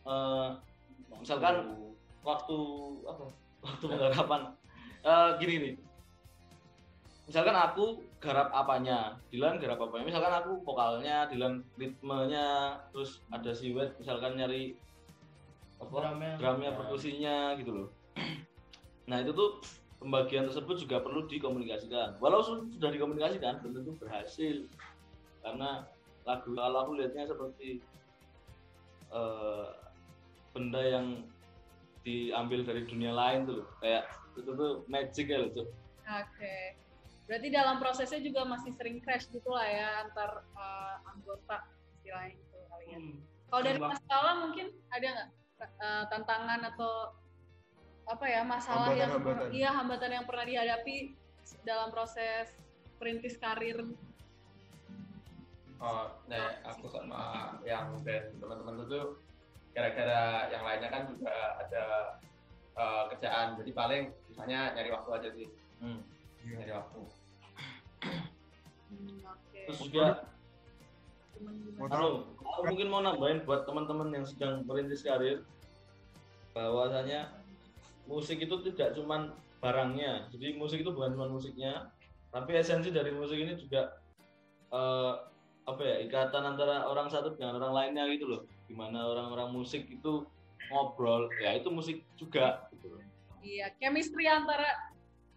eh, 0.05 0.49
misalkan 1.19 1.75
waktu 2.21 2.57
apa? 3.09 3.25
Waktu 3.67 3.89
penggarapan 3.89 4.53
Eh, 5.07 5.29
gini 5.39 5.55
nih. 5.59 5.73
Misalkan 7.31 7.55
aku 7.55 8.03
garap 8.19 8.51
apanya, 8.51 9.15
Dilan 9.31 9.59
garap 9.59 9.79
apanya. 9.79 10.03
Misalkan 10.03 10.33
aku 10.35 10.59
vokalnya, 10.67 11.27
Dilan 11.31 11.63
ritmenya, 11.79 12.75
terus 12.91 13.23
ada 13.31 13.51
si 13.55 13.71
Wet 13.71 13.95
misalkan 13.99 14.35
nyari 14.35 14.75
apa? 15.77 15.93
drumnya 15.93 16.31
drumnya 16.37 16.71
perkusinya 16.73 17.35
gitu 17.57 17.71
loh 17.73 17.87
nah 19.09 19.21
itu 19.21 19.31
tuh 19.33 19.61
pembagian 19.97 20.45
tersebut 20.45 20.85
juga 20.85 21.01
perlu 21.01 21.25
dikomunikasikan 21.25 22.21
walau 22.21 22.45
su- 22.45 22.69
sudah 22.77 22.89
dikomunikasikan 22.93 23.61
belum 23.61 23.81
tentu 23.81 23.91
berhasil 23.97 24.55
karena 25.41 25.89
lagu 26.27 26.51
kalau 26.53 26.77
aku 26.85 26.91
lihatnya 26.99 27.25
seperti 27.25 27.81
eh, 29.09 29.67
benda 30.53 30.81
yang 30.83 31.07
diambil 32.07 32.63
dari 32.63 32.87
dunia 32.87 33.11
lain 33.11 33.47
tuh 33.47 33.63
loh 33.63 33.69
kayak 33.83 34.07
itu 34.37 34.51
tuh 34.53 34.85
magic 34.87 35.25
ya 35.27 35.37
loh 35.43 35.49
Cuk. 35.51 35.67
Oke. 36.07 36.55
Berarti 37.27 37.47
dalam 37.51 37.83
prosesnya 37.83 38.23
juga 38.23 38.47
masih 38.47 38.71
sering 38.79 39.03
crash 39.03 39.27
gitu 39.27 39.49
lah 39.51 39.67
ya 39.67 39.87
antar 40.07 40.45
eh, 40.55 40.95
anggota 41.11 41.67
istilahnya 41.99 42.37
gitu 42.39 42.57
kalian. 42.71 43.01
Hmm. 43.01 43.17
Kalau 43.47 43.61
dari 43.63 43.79
Sering 43.79 43.91
Mas 43.91 44.03
Kala 44.07 44.31
mungkin 44.47 44.67
ada 44.93 45.07
nggak 45.07 45.29
eh, 45.59 46.03
tantangan 46.11 46.61
atau 46.75 46.93
apa 48.07 48.25
ya 48.25 48.41
masalah 48.41 48.95
yang 48.95 49.11
Hambatan-hambatan. 49.11 49.47
iya 49.51 49.69
hambatan 49.69 50.11
yang 50.11 50.25
pernah 50.25 50.45
dihadapi 50.47 51.11
dalam 51.63 51.91
proses 51.91 52.47
perintis 52.95 53.35
karir? 53.35 53.83
Oh, 55.77 56.09
nah 56.25 56.57
aku 56.65 56.89
sama 56.89 57.53
yang 57.61 58.01
band 58.01 58.33
teman-teman 58.41 58.81
itu 58.81 59.01
gara-gara 59.71 60.23
yang 60.49 60.63
lainnya 60.65 60.89
kan 60.89 61.03
juga 61.05 61.29
ada 61.61 61.85
eh, 62.73 63.03
kerjaan, 63.13 63.47
jadi 63.57 63.71
paling 63.73 64.03
misalnya 64.27 64.73
nyari 64.73 64.89
waktu 64.89 65.09
aja 65.13 65.29
sih, 65.33 65.47
Hmm. 65.77 66.01
nyari 66.41 66.73
waktu. 66.73 66.99
Hmm, 68.87 69.17
Oke. 69.21 69.59
terus 69.67 69.79
juga 69.83 70.07
aku 71.77 72.09
mungkin 72.63 72.87
mau 72.87 73.01
nambahin 73.01 73.45
buat 73.45 73.65
teman-teman 73.65 74.09
yang 74.11 74.25
sedang 74.25 74.65
merintis 74.65 75.01
karir 75.01 75.45
bahwasanya 76.53 77.36
musik 78.07 78.39
itu 78.41 78.55
tidak 78.71 78.95
cuman 78.95 79.35
barangnya. 79.59 80.31
Jadi 80.31 80.55
musik 80.55 80.81
itu 80.81 80.89
bukan 80.89 81.13
cuma 81.13 81.27
musiknya, 81.27 81.91
tapi 82.31 82.55
esensi 82.55 82.89
dari 82.89 83.11
musik 83.13 83.37
ini 83.37 83.53
juga 83.59 83.99
eh, 84.71 85.13
apa 85.67 85.81
ya 85.83 85.95
ikatan 86.07 86.55
antara 86.55 86.87
orang 86.87 87.11
satu 87.11 87.35
dengan 87.35 87.59
orang 87.59 87.73
lainnya 87.75 88.07
gitu 88.15 88.25
loh. 88.25 88.41
Gimana 88.71 89.03
orang-orang 89.03 89.51
musik 89.51 89.87
itu 89.91 90.23
ngobrol, 90.71 91.27
ya 91.43 91.55
itu 91.59 91.67
musik 91.71 92.03
juga 92.15 92.67
gitu 92.75 92.95
loh. 92.95 93.01
Iya, 93.43 93.71
chemistry 93.79 94.27
antara 94.27 94.67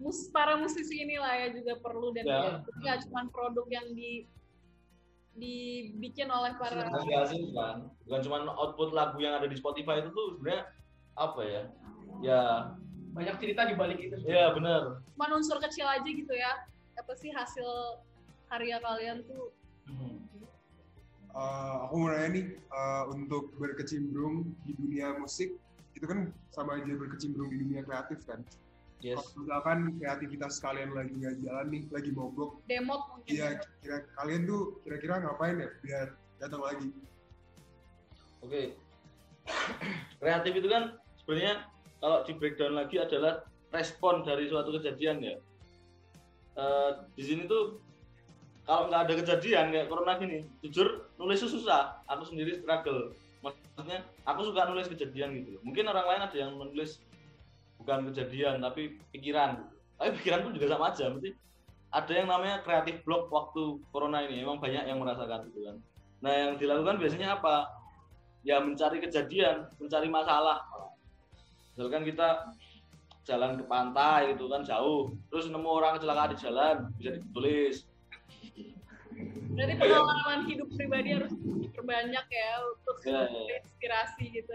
mus 0.01 0.33
para 0.33 0.57
musisi 0.57 1.05
inilah 1.05 1.47
ya 1.47 1.49
juga 1.53 1.77
perlu 1.79 2.11
dan 2.17 2.25
Ya. 2.25 2.41
nggak 2.65 2.99
cuma 3.07 3.29
produk 3.29 3.67
yang 3.69 3.87
di 3.93 4.25
dibikin 5.31 6.27
oleh 6.27 6.59
para 6.59 6.91
Menghasilkan, 6.91 7.87
bukan 8.05 8.21
cuma 8.27 8.37
output 8.51 8.91
lagu 8.91 9.17
yang 9.23 9.39
ada 9.39 9.47
di 9.47 9.55
Spotify 9.55 10.03
itu 10.03 10.11
tuh 10.11 10.37
sebenarnya 10.37 10.67
apa 11.15 11.41
ya? 11.47 11.63
Ya, 12.21 12.77
banyak 13.17 13.37
cerita 13.41 13.65
di 13.67 13.75
balik 13.75 13.99
itu 13.99 14.17
ya 14.29 14.53
benar. 14.55 15.03
cuma 15.17 15.27
unsur 15.35 15.57
kecil 15.59 15.89
aja 15.89 16.05
gitu 16.07 16.33
ya. 16.33 16.69
Apa 17.01 17.13
sih 17.17 17.33
hasil 17.33 17.67
karya 18.53 18.77
kalian 18.81 19.25
tuh? 19.25 19.51
Hmm. 19.89 20.21
Eh, 21.31 21.75
aku 21.87 21.95
mau 21.95 22.11
nanya 22.11 22.29
nih, 22.35 22.47
eh, 22.59 23.05
untuk 23.09 23.55
berkecimpung 23.57 24.51
di 24.67 24.75
dunia 24.75 25.15
musik, 25.17 25.55
itu 25.95 26.05
kan 26.05 26.35
sama 26.51 26.83
aja 26.83 26.93
berkecimpung 26.93 27.47
di 27.49 27.57
dunia 27.63 27.87
kreatif 27.87 28.21
kan? 28.27 28.43
Yes. 29.01 29.17
Kalau 29.17 29.47
misalkan 29.47 29.79
kreativitas 29.97 30.61
kalian 30.61 30.93
lagi 30.93 31.13
nggak 31.17 31.41
jalan 31.41 31.67
nih, 31.73 31.83
lagi 31.89 32.11
mogok, 32.13 32.61
Demot 32.69 33.01
mungkin. 33.09 33.31
iya 33.33 33.49
kira 33.81 34.05
kalian 34.21 34.45
tuh 34.45 34.77
kira-kira 34.85 35.25
ngapain 35.25 35.57
ya 35.57 35.69
biar 35.81 36.07
datang 36.37 36.61
lagi? 36.61 36.89
Oke. 38.45 38.77
Kreatif 40.21 40.53
itu 40.53 40.69
kan 40.69 41.01
sebenarnya 41.17 41.65
kalau 42.01 42.25
di 42.25 42.33
breakdown 42.35 42.75
lagi 42.77 42.97
adalah 42.97 43.45
respon 43.71 44.27
dari 44.27 44.49
suatu 44.49 44.75
kejadian 44.75 45.21
ya. 45.21 45.37
Eh, 46.59 46.91
di 47.15 47.23
sini 47.23 47.47
tuh 47.47 47.79
kalau 48.67 48.91
nggak 48.91 49.03
ada 49.09 49.15
kejadian 49.25 49.73
kayak 49.73 49.87
corona 49.89 50.19
gini, 50.19 50.45
jujur 50.65 51.07
nulis 51.21 51.41
susah. 51.41 52.01
Aku 52.09 52.27
sendiri 52.27 52.59
struggle. 52.59 53.15
Maksudnya 53.41 54.05
aku 54.27 54.41
suka 54.51 54.69
nulis 54.69 54.89
kejadian 54.91 55.37
gitu. 55.41 55.61
Mungkin 55.65 55.89
orang 55.89 56.07
lain 56.07 56.23
ada 56.29 56.37
yang 56.37 56.53
menulis 56.57 57.01
bukan 57.81 58.11
kejadian 58.13 58.61
tapi 58.61 59.01
pikiran. 59.15 59.65
Tapi 59.97 60.11
pikiran 60.21 60.45
pun 60.45 60.53
juga 60.57 60.77
sama 60.77 60.93
aja. 60.93 61.09
Mesti 61.09 61.31
ada 61.91 62.13
yang 62.13 62.29
namanya 62.29 62.63
kreatif 62.65 63.01
block 63.05 63.33
waktu 63.33 63.81
corona 63.93 64.25
ini. 64.25 64.45
Emang 64.45 64.61
banyak 64.61 64.85
yang 64.89 65.01
merasakan 65.01 65.49
gitu 65.53 65.69
kan. 65.69 65.77
Nah 66.21 66.33
yang 66.33 66.53
dilakukan 66.61 67.01
biasanya 67.01 67.41
apa? 67.41 67.81
ya 68.41 68.61
mencari 68.61 68.99
kejadian, 69.01 69.69
mencari 69.77 70.09
masalah. 70.09 70.65
Misalkan 71.75 72.03
kita 72.05 72.29
jalan 73.25 73.61
ke 73.61 73.65
pantai 73.69 74.35
gitu 74.35 74.51
kan 74.51 74.67
jauh, 74.67 75.15
terus 75.31 75.47
nemu 75.47 75.69
orang 75.71 75.97
kecelakaan 76.01 76.31
di 76.35 76.39
jalan, 76.41 76.77
bisa 76.99 77.11
ditulis. 77.21 77.77
Berarti 79.55 79.75
pengalaman 79.77 80.41
hidup 80.49 80.69
pribadi 80.73 81.09
harus 81.15 81.33
diperbanyak 81.37 82.27
ya 82.31 82.51
untuk 82.65 82.95
Ya, 83.05 83.29
ya. 83.29 83.61
inspirasi 83.61 84.25
gitu. 84.33 84.55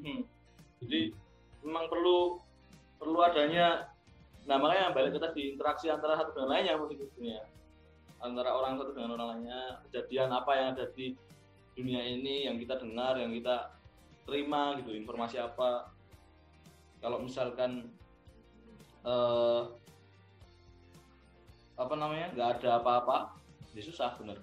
Hmm. 0.00 0.20
Jadi 0.80 1.12
memang 1.60 1.86
perlu 1.92 2.40
perlu 2.96 3.18
adanya 3.24 3.88
nah 4.48 4.56
makanya 4.56 4.96
balik 4.96 5.12
ke 5.16 5.20
tadi 5.20 5.42
interaksi 5.54 5.92
antara 5.92 6.16
satu 6.16 6.32
dengan 6.32 6.48
lainnya 6.56 6.80
musik 6.80 6.96
ya 7.20 7.44
antara 8.24 8.56
orang 8.56 8.80
satu 8.80 8.96
dengan 8.96 9.20
orang 9.20 9.28
lainnya 9.36 9.84
kejadian 9.88 10.32
apa 10.32 10.50
yang 10.56 10.66
ada 10.72 10.88
di 10.96 11.12
dunia 11.76 12.00
ini 12.00 12.48
yang 12.48 12.56
kita 12.56 12.80
dengar 12.80 13.20
yang 13.20 13.32
kita 13.36 13.68
terima 14.24 14.80
gitu 14.80 14.96
informasi 14.96 15.36
apa 15.40 15.92
kalau 17.00 17.18
misalkan 17.24 17.88
eh, 19.04 19.62
apa 21.80 21.94
namanya 21.96 22.28
nggak 22.36 22.50
ada 22.60 22.68
apa-apa 22.80 23.32
ya 23.72 23.80
susah 23.80 24.12
bener. 24.20 24.36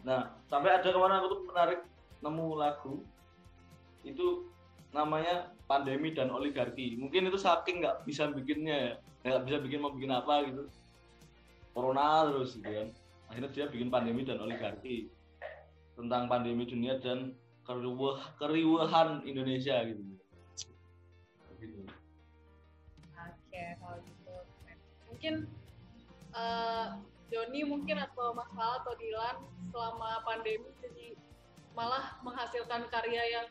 Nah 0.00 0.32
sampai 0.48 0.80
ada 0.80 0.88
ke 0.88 0.98
mana 0.98 1.20
aku 1.20 1.28
tuh 1.36 1.40
menarik 1.44 1.80
nemu 2.24 2.48
lagu 2.56 3.04
itu 4.00 4.48
namanya 4.96 5.52
pandemi 5.68 6.16
dan 6.16 6.32
oligarki. 6.32 6.96
Mungkin 6.96 7.28
itu 7.28 7.36
saking 7.36 7.84
nggak 7.84 8.08
bisa 8.08 8.32
bikinnya 8.32 8.76
ya 8.76 8.92
nggak 9.28 9.42
bisa 9.44 9.56
bikin 9.60 9.78
mau 9.84 9.92
bikin 9.92 10.12
apa 10.16 10.48
gitu. 10.48 10.64
Corona 11.76 12.32
terus 12.32 12.56
gitu 12.56 12.72
kan. 12.72 12.88
Akhirnya 13.28 13.50
dia 13.52 13.66
bikin 13.68 13.92
pandemi 13.92 14.24
dan 14.24 14.40
oligarki. 14.40 15.12
Tentang 16.00 16.32
pandemi 16.32 16.64
dunia 16.64 16.96
dan 16.96 17.36
keriuh 17.68 18.16
keriuhan 18.40 19.20
Indonesia 19.28 19.84
gitu 19.84 20.00
gitu 20.00 20.29
Mungkin 25.20 25.36
eh 26.32 26.88
Joni 27.28 27.60
mungkin 27.68 28.00
atau 28.00 28.32
Mas 28.32 28.48
Fal 28.56 28.80
atau 28.80 28.96
Dilan 28.96 29.36
selama 29.68 30.24
pandemi 30.24 30.72
jadi 30.80 31.12
malah 31.76 32.16
menghasilkan 32.24 32.88
karya 32.88 33.22
yang 33.36 33.46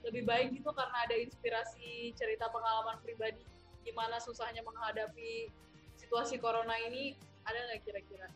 lebih 0.00 0.24
baik 0.24 0.56
gitu 0.56 0.72
karena 0.72 1.04
ada 1.04 1.14
inspirasi 1.20 2.16
cerita 2.16 2.48
pengalaman 2.48 2.96
pribadi 3.04 3.44
gimana 3.84 4.16
susahnya 4.16 4.64
menghadapi 4.64 5.52
situasi 6.00 6.40
corona 6.40 6.74
ini 6.88 7.12
ada 7.44 7.68
nggak 7.68 7.84
kira-kira 7.84 8.32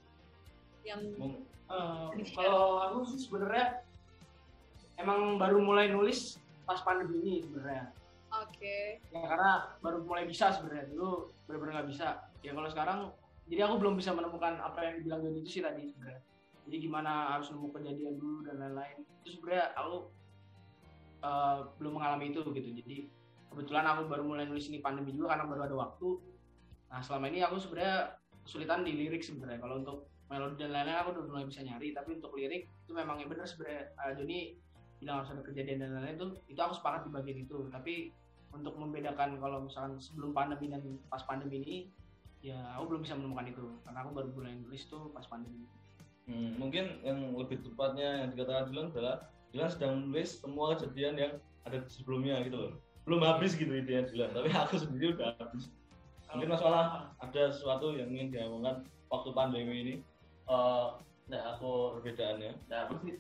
yang 0.84 1.00
Eh, 1.64 2.28
kalau 2.36 2.84
aku 2.84 2.98
sih 3.08 3.24
sebenarnya 3.24 3.80
emang 5.00 5.40
baru 5.40 5.64
mulai 5.64 5.88
nulis 5.88 6.36
pas 6.68 6.84
pandemi 6.84 7.24
ini 7.24 7.34
sebenarnya. 7.40 7.88
Oke. 8.42 8.98
Ya 9.14 9.22
karena 9.30 9.50
baru 9.78 10.02
mulai 10.02 10.26
bisa 10.26 10.50
sebenarnya 10.50 10.90
dulu 10.90 11.30
benar-benar 11.46 11.82
nggak 11.82 11.88
bisa. 11.94 12.08
Ya 12.42 12.52
kalau 12.56 12.68
sekarang 12.70 12.98
jadi 13.46 13.68
aku 13.68 13.74
belum 13.76 13.94
bisa 14.00 14.10
menemukan 14.16 14.56
apa 14.58 14.80
yang 14.82 14.94
dibilang 15.04 15.20
Doni 15.22 15.44
itu 15.44 15.60
sih 15.60 15.62
tadi 15.62 15.86
sebenarnya. 15.86 16.20
Jadi 16.64 16.76
gimana 16.80 17.36
harus 17.36 17.52
nemu 17.52 17.68
kejadian 17.76 18.14
dulu 18.16 18.38
dan 18.48 18.56
lain-lain. 18.56 19.04
Itu 19.20 19.36
sebenarnya 19.36 19.76
aku 19.76 19.96
eh, 21.20 21.58
belum 21.78 21.92
mengalami 22.00 22.24
itu 22.32 22.40
gitu. 22.40 22.70
Jadi 22.72 22.96
kebetulan 23.52 23.84
aku 23.86 24.08
baru 24.10 24.24
mulai 24.24 24.48
nulis 24.48 24.66
ini 24.72 24.80
pandemi 24.80 25.12
juga 25.12 25.36
karena 25.36 25.44
baru 25.46 25.62
ada 25.68 25.76
waktu. 25.76 26.08
Nah 26.88 27.00
selama 27.04 27.28
ini 27.30 27.44
aku 27.44 27.60
sebenarnya 27.60 28.16
kesulitan 28.42 28.82
di 28.82 28.92
lirik 28.96 29.20
sebenarnya. 29.20 29.60
Kalau 29.60 29.84
untuk 29.84 29.98
melodi 30.32 30.64
dan 30.64 30.72
lain-lain 30.72 30.98
aku 31.04 31.08
udah 31.20 31.24
mulai 31.28 31.46
bisa 31.46 31.60
nyari. 31.60 31.92
Tapi 31.92 32.16
untuk 32.16 32.32
lirik 32.32 32.64
itu 32.66 32.92
memang 32.96 33.20
yang 33.20 33.28
benar 33.28 33.44
sebenarnya. 33.44 33.92
Eh, 33.92 34.12
Joni 34.16 34.38
bilang 35.04 35.20
harus 35.20 35.36
ada 35.36 35.44
kejadian 35.44 35.84
dan 35.84 35.90
lain-lain 36.00 36.16
itu 36.16 36.26
itu 36.48 36.60
aku 36.64 36.72
sepakat 36.80 37.04
di 37.04 37.10
bagian 37.12 37.38
itu. 37.44 37.58
Tapi 37.68 38.24
untuk 38.54 38.75
membedakan 38.78 39.37
kalau 39.42 39.66
misalkan 39.66 39.99
sebelum 39.99 40.30
pandemi 40.30 40.70
dan 40.70 40.82
pas 41.11 41.23
pandemi 41.26 41.61
ini 41.62 41.76
ya 42.44 42.56
aku 42.76 42.94
belum 42.94 43.00
bisa 43.02 43.16
menemukan 43.18 43.50
itu 43.50 43.66
karena 43.82 43.99
aku 44.04 44.11
baru 44.14 44.28
mulai 44.32 44.54
nulis 44.62 44.82
tuh 44.87 45.11
pas 45.11 45.26
pandemi. 45.26 45.66
Hmm, 46.25 46.56
mungkin 46.56 47.04
yang 47.04 47.37
lebih 47.37 47.61
tepatnya 47.61 48.25
yang 48.25 48.28
dikatakan 48.32 48.73
Dylan 48.73 48.88
adalah 48.96 49.16
Dylan 49.52 49.68
sedang 49.68 49.92
menulis 50.00 50.40
semua 50.40 50.73
kejadian 50.78 51.14
yang 51.20 51.32
ada 51.68 51.84
sebelumnya 51.90 52.40
gitu 52.46 52.56
loh. 52.56 52.73
Belum 53.04 53.20
habis 53.20 53.52
gitu 53.58 53.68
idenya 53.68 54.08
Dylan, 54.08 54.32
tapi 54.32 54.49
aku 54.64 54.80
sendiri 54.80 55.18
udah 55.20 55.37
habis. 55.37 55.68
Mungkin 56.32 56.50
masalah 56.50 57.12
ada 57.20 57.52
sesuatu 57.52 57.94
yang 57.94 58.11
ingin 58.11 58.32
diomongkan 58.32 58.88
waktu 59.12 59.30
pandemi 59.37 59.76
ini 59.84 59.94
Eh, 60.44 60.87
nah 61.32 61.40
aku 61.56 61.96
perbedaannya. 61.96 62.52
nah 62.68 62.84
aku 62.84 63.00
sih 63.00 63.16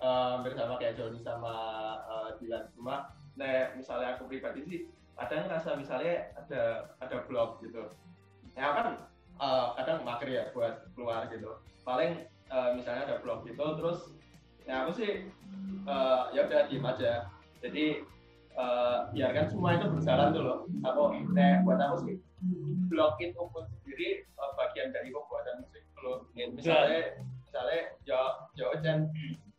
eh, 0.00 0.28
hampir 0.32 0.56
sama 0.56 0.80
kayak 0.80 0.96
Joni 0.96 1.20
sama 1.20 1.52
eh, 2.08 2.28
Dilan 2.40 2.64
cuma 2.72 3.12
nah 3.34 3.74
misalnya 3.74 4.14
aku 4.14 4.30
pribadi 4.30 4.60
sih 4.62 4.78
kadang 5.14 5.46
ngerasa 5.46 5.78
misalnya 5.78 6.34
ada 6.34 6.62
ada 6.98 7.16
blog 7.26 7.62
gitu. 7.62 7.86
Ya 8.54 8.74
kan 8.74 8.86
eh, 9.38 9.66
kadang 9.78 9.98
mager 10.02 10.28
ya 10.30 10.44
buat 10.54 10.90
keluar 10.94 11.26
gitu. 11.30 11.58
Paling 11.86 12.26
eh, 12.28 12.70
misalnya 12.74 13.10
ada 13.10 13.16
blog 13.22 13.46
gitu 13.46 13.64
terus 13.78 13.98
ya 14.66 14.86
aku 14.86 14.92
sih 14.98 15.10
eh, 15.86 16.22
ya 16.34 16.40
udah 16.46 16.66
diem 16.70 16.86
aja. 16.86 17.12
Jadi 17.62 18.02
eh, 18.54 18.98
biarkan 19.14 19.46
semua 19.50 19.78
itu 19.78 19.86
berjalan 19.90 20.28
tuh 20.34 20.42
loh. 20.42 20.58
Aku 20.82 21.02
nah 21.34 21.62
buat 21.62 21.78
aku 21.78 21.96
sih 22.10 22.16
blog 22.90 23.16
itu 23.22 23.40
pun 23.50 23.64
sendiri 23.66 24.26
eh, 24.26 24.50
bagian 24.58 24.90
dari 24.90 25.14
pembuatan 25.14 25.62
musik 25.62 25.82
loh. 26.02 26.26
Misalnya 26.34 27.22
misalnya 27.46 27.80
ya 28.02 28.20
ya 28.58 28.66
dan 28.82 29.10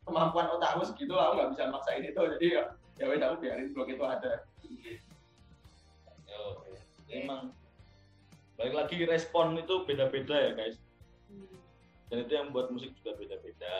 kemampuan 0.05 0.51
otakku 0.51 0.85
segitu 0.85 1.15
aku 1.15 1.39
nggak 1.39 1.51
bisa 1.55 1.63
maksain 1.71 2.03
itu. 2.03 2.21
Jadi 2.37 2.47
ya 2.59 2.63
ya 2.95 3.05
wes 3.05 3.19
aku 3.19 3.35
biarin 3.39 3.71
blog 3.71 3.89
itu 3.89 4.03
ada 4.03 4.33
Ya, 6.25 6.37
oke. 6.41 6.73
Emang 7.07 7.53
balik 8.55 8.73
lagi 8.73 8.97
respon 9.05 9.55
itu 9.55 9.85
beda-beda 9.85 10.33
ya 10.33 10.51
guys. 10.53 10.75
Hmm. 11.29 11.47
Dan 12.09 12.25
itu 12.25 12.33
yang 12.33 12.49
buat 12.49 12.73
musik 12.73 12.91
juga 12.97 13.13
beda-beda. 13.15 13.75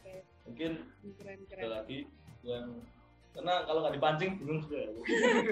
Oke. 0.00 0.24
Mungkin 0.48 0.72
Keren 1.20 1.38
ada 1.52 1.68
lagi 1.82 2.08
yang 2.40 2.80
karena 3.30 3.68
kalau 3.68 3.84
nggak 3.84 3.94
dipancing 3.94 4.30
bingung 4.40 4.64
sudah. 4.64 4.80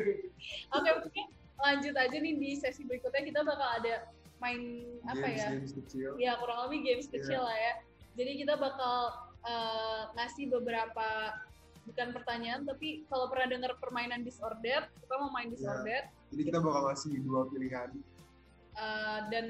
Oke 0.81 0.91
mungkin 0.99 1.25
lanjut 1.55 1.95
aja 1.95 2.17
nih 2.17 2.35
di 2.35 2.51
sesi 2.57 2.83
berikutnya 2.83 3.23
kita 3.23 3.41
bakal 3.45 3.69
ada 3.77 4.09
main 4.41 4.83
apa 5.05 5.21
games 5.21 5.39
ya? 5.39 5.49
games 5.53 5.73
kecil 5.77 6.11
Ya 6.17 6.33
kurang 6.41 6.67
lebih 6.67 6.81
games 6.83 7.07
Iya. 7.07 7.15
kecil 7.21 7.41
lah 7.45 7.55
ya. 7.55 7.73
Jadi 8.17 8.33
kita 8.41 8.57
bakal 8.57 8.97
eh, 9.45 10.03
ngasih 10.17 10.49
beberapa 10.49 11.09
bukan 11.85 12.09
pertanyaan 12.11 12.65
tapi 12.65 13.05
kalau 13.07 13.29
pernah 13.29 13.47
dengar 13.47 13.77
permainan 13.77 14.21
disorder, 14.21 14.89
kita 14.91 15.15
mau 15.17 15.29
main 15.29 15.49
disorder 15.49 16.09
jadi 16.29 16.43
kita 16.45 16.59
bakal 16.59 16.89
ngasih 16.89 17.21
dua 17.21 17.45
pilihan 17.47 17.89
eh, 18.75 19.19
dan 19.29 19.45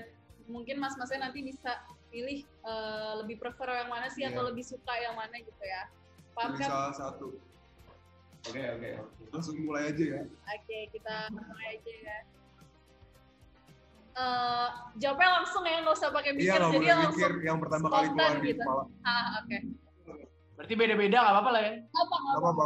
mungkin 0.44 0.76
mas-masnya 0.76 1.24
nanti 1.24 1.40
bisa 1.40 1.78
pilih 2.09 2.42
eh, 2.42 3.12
lebih 3.18 3.38
prefer 3.38 3.68
yang 3.76 3.88
mana 3.88 4.06
sih 4.09 4.22
Iya. 4.22 4.30
atau 4.30 4.42
lebih 4.46 4.62
suka 4.62 4.92
yang 4.96 5.14
mana 5.14 5.35
gitu 5.35 5.62
ya. 5.62 5.88
Paham 6.32 6.52
pilih 6.52 6.61
kan? 6.61 6.68
salah 6.68 6.94
satu 6.94 7.26
oke 8.44 8.61
oke 8.61 8.90
langsung 9.30 9.54
mulai 9.59 9.88
aja 9.88 10.04
ya 10.04 10.22
Oke, 10.52 10.78
kita 10.90 11.14
mulai 11.30 11.66
aja 11.74 11.92
ya. 11.96 12.18
Eh, 14.14 14.68
jawabnya 14.96 15.42
langsung 15.42 15.66
ya, 15.66 15.82
nggak 15.82 15.90
usah 15.92 16.11
pakai 16.14 16.30
mikir. 16.32 16.54
iya 16.54 16.70
Jadi 16.70 16.87
langsung 16.87 17.18
mikir 17.18 17.32
yang 17.42 17.59
pertama 17.59 17.87
kali 17.88 18.06
spontan 18.06 18.14
keluar 18.14 18.35
di 18.37 18.46
gitu. 18.46 18.62
kepala 18.62 18.82
Ah, 19.02 19.26
oke. 19.42 19.59
Berarti 20.54 20.74
beda-beda 20.74 21.16
nggak 21.18 21.34
apa-apa 21.34 21.50
lah 21.50 21.62
ya? 21.62 21.72
Apa 21.92 22.14
nggak 22.14 22.36
apa-apa 22.38 22.64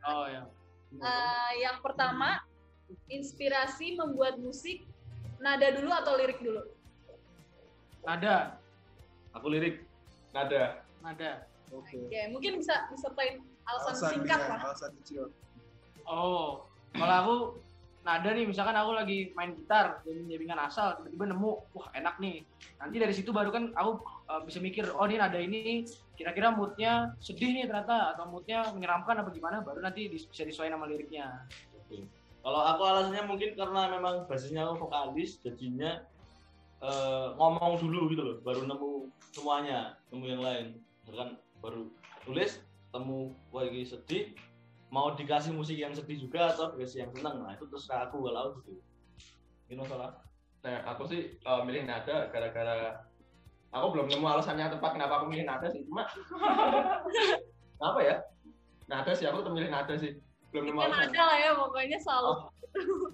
Oh 0.00 0.26
ya. 0.26 0.42
Eh, 0.90 1.50
yang 1.60 1.78
pertama, 1.78 2.40
inspirasi 3.06 3.94
membuat 3.94 4.38
musik, 4.38 4.82
nada 5.38 5.70
dulu 5.70 5.90
atau 5.90 6.16
lirik 6.16 6.40
dulu? 6.40 6.62
Nada, 8.00 8.56
Aku 9.30 9.46
lirik 9.46 9.86
nada 10.32 10.82
nada. 10.98 11.46
oke 11.70 11.94
Oke, 12.02 12.20
mungkin 12.34 12.58
bisa 12.58 12.90
disertain 12.90 13.38
alasan, 13.62 13.94
alasan 13.94 14.10
singkat 14.10 14.38
dia 14.38 14.50
lah. 14.50 14.60
alasan 14.66 14.90
kecil 14.98 15.24
Oh, 16.02 16.66
kalau 16.90 17.14
aku 17.14 17.34
nada 18.00 18.32
nih, 18.32 18.48
misalkan 18.48 18.72
aku 18.72 18.96
lagi 18.96 19.28
main 19.36 19.52
gitar 19.52 20.00
dan 20.04 20.24
jaringan 20.24 20.56
asal, 20.56 20.96
tiba-tiba 20.96 21.36
nemu, 21.36 21.52
wah 21.76 21.88
enak 21.92 22.16
nih. 22.16 22.40
Nanti 22.80 22.96
dari 22.96 23.12
situ 23.12 23.30
baru 23.30 23.52
kan 23.52 23.76
aku 23.76 24.00
uh, 24.28 24.40
bisa 24.44 24.56
mikir, 24.56 24.88
oh 24.96 25.04
ini 25.04 25.20
nada 25.20 25.36
ini 25.36 25.84
kira-kira 26.16 26.52
moodnya 26.52 27.12
sedih 27.20 27.52
nih 27.52 27.68
ternyata, 27.68 28.16
atau 28.16 28.28
moodnya 28.32 28.72
menyeramkan 28.72 29.20
apa 29.20 29.28
gimana, 29.32 29.60
baru 29.60 29.84
nanti 29.84 30.08
bisa 30.08 30.44
disesuaikan 30.44 30.80
sama 30.80 30.88
liriknya. 30.88 31.44
Kalau 32.40 32.60
aku 32.64 32.82
alasannya 32.88 33.22
mungkin 33.28 33.52
karena 33.52 33.92
memang 33.92 34.24
basisnya 34.24 34.64
aku 34.64 34.88
vokalis, 34.88 35.36
jadinya 35.44 36.00
eh, 36.80 37.26
ngomong 37.36 37.76
dulu 37.84 38.08
gitu 38.16 38.22
loh, 38.24 38.36
baru 38.40 38.64
nemu 38.64 39.12
semuanya, 39.36 40.00
nemu 40.08 40.24
yang 40.24 40.40
lain. 40.40 40.66
Misalkan 41.04 41.36
baru 41.60 41.92
tulis, 42.24 42.64
temu 42.90 43.36
wah 43.52 43.68
sedih, 43.68 44.32
mau 44.90 45.14
dikasih 45.14 45.54
musik 45.54 45.78
yang 45.78 45.94
sedih 45.94 46.18
juga 46.18 46.50
atau 46.50 46.74
dikasih 46.74 47.06
yang 47.06 47.10
senang, 47.14 47.46
nah 47.46 47.54
itu 47.54 47.64
terserah 47.70 48.10
aku 48.10 48.26
kalau 48.26 48.58
gitu. 48.60 48.82
Ini 49.70 49.78
masalah. 49.78 50.18
nah 50.60 50.84
aku 50.92 51.08
sih 51.08 51.40
eh, 51.40 51.60
milih 51.64 51.88
nada 51.88 52.28
gara-gara 52.28 53.00
aku 53.72 53.96
belum 53.96 54.12
nemu 54.12 54.28
alasannya 54.28 54.68
yang 54.68 54.74
tepat 54.76 54.92
kenapa 54.92 55.24
aku 55.24 55.32
milih 55.32 55.48
nada 55.48 55.72
sih 55.72 55.80
cuma 55.88 56.04
apa 57.88 58.00
ya 58.04 58.20
nada 58.84 59.08
sih 59.16 59.24
aku 59.24 59.40
tetap 59.40 59.56
milih 59.56 59.72
nada 59.72 59.96
sih 59.96 60.20
belum 60.50 60.68
nemu 60.68 60.78
alasan 60.84 61.14
ada 61.14 61.22
lah 61.22 61.38
ya, 61.38 61.50
pokoknya 61.54 61.98
selalu. 62.02 62.32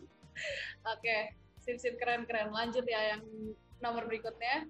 Oke, 0.92 1.16
sip-sip 1.60 2.00
keren-keren. 2.00 2.52
Lanjut 2.52 2.84
ya 2.88 3.16
yang 3.16 3.22
nomor 3.84 4.08
berikutnya. 4.08 4.64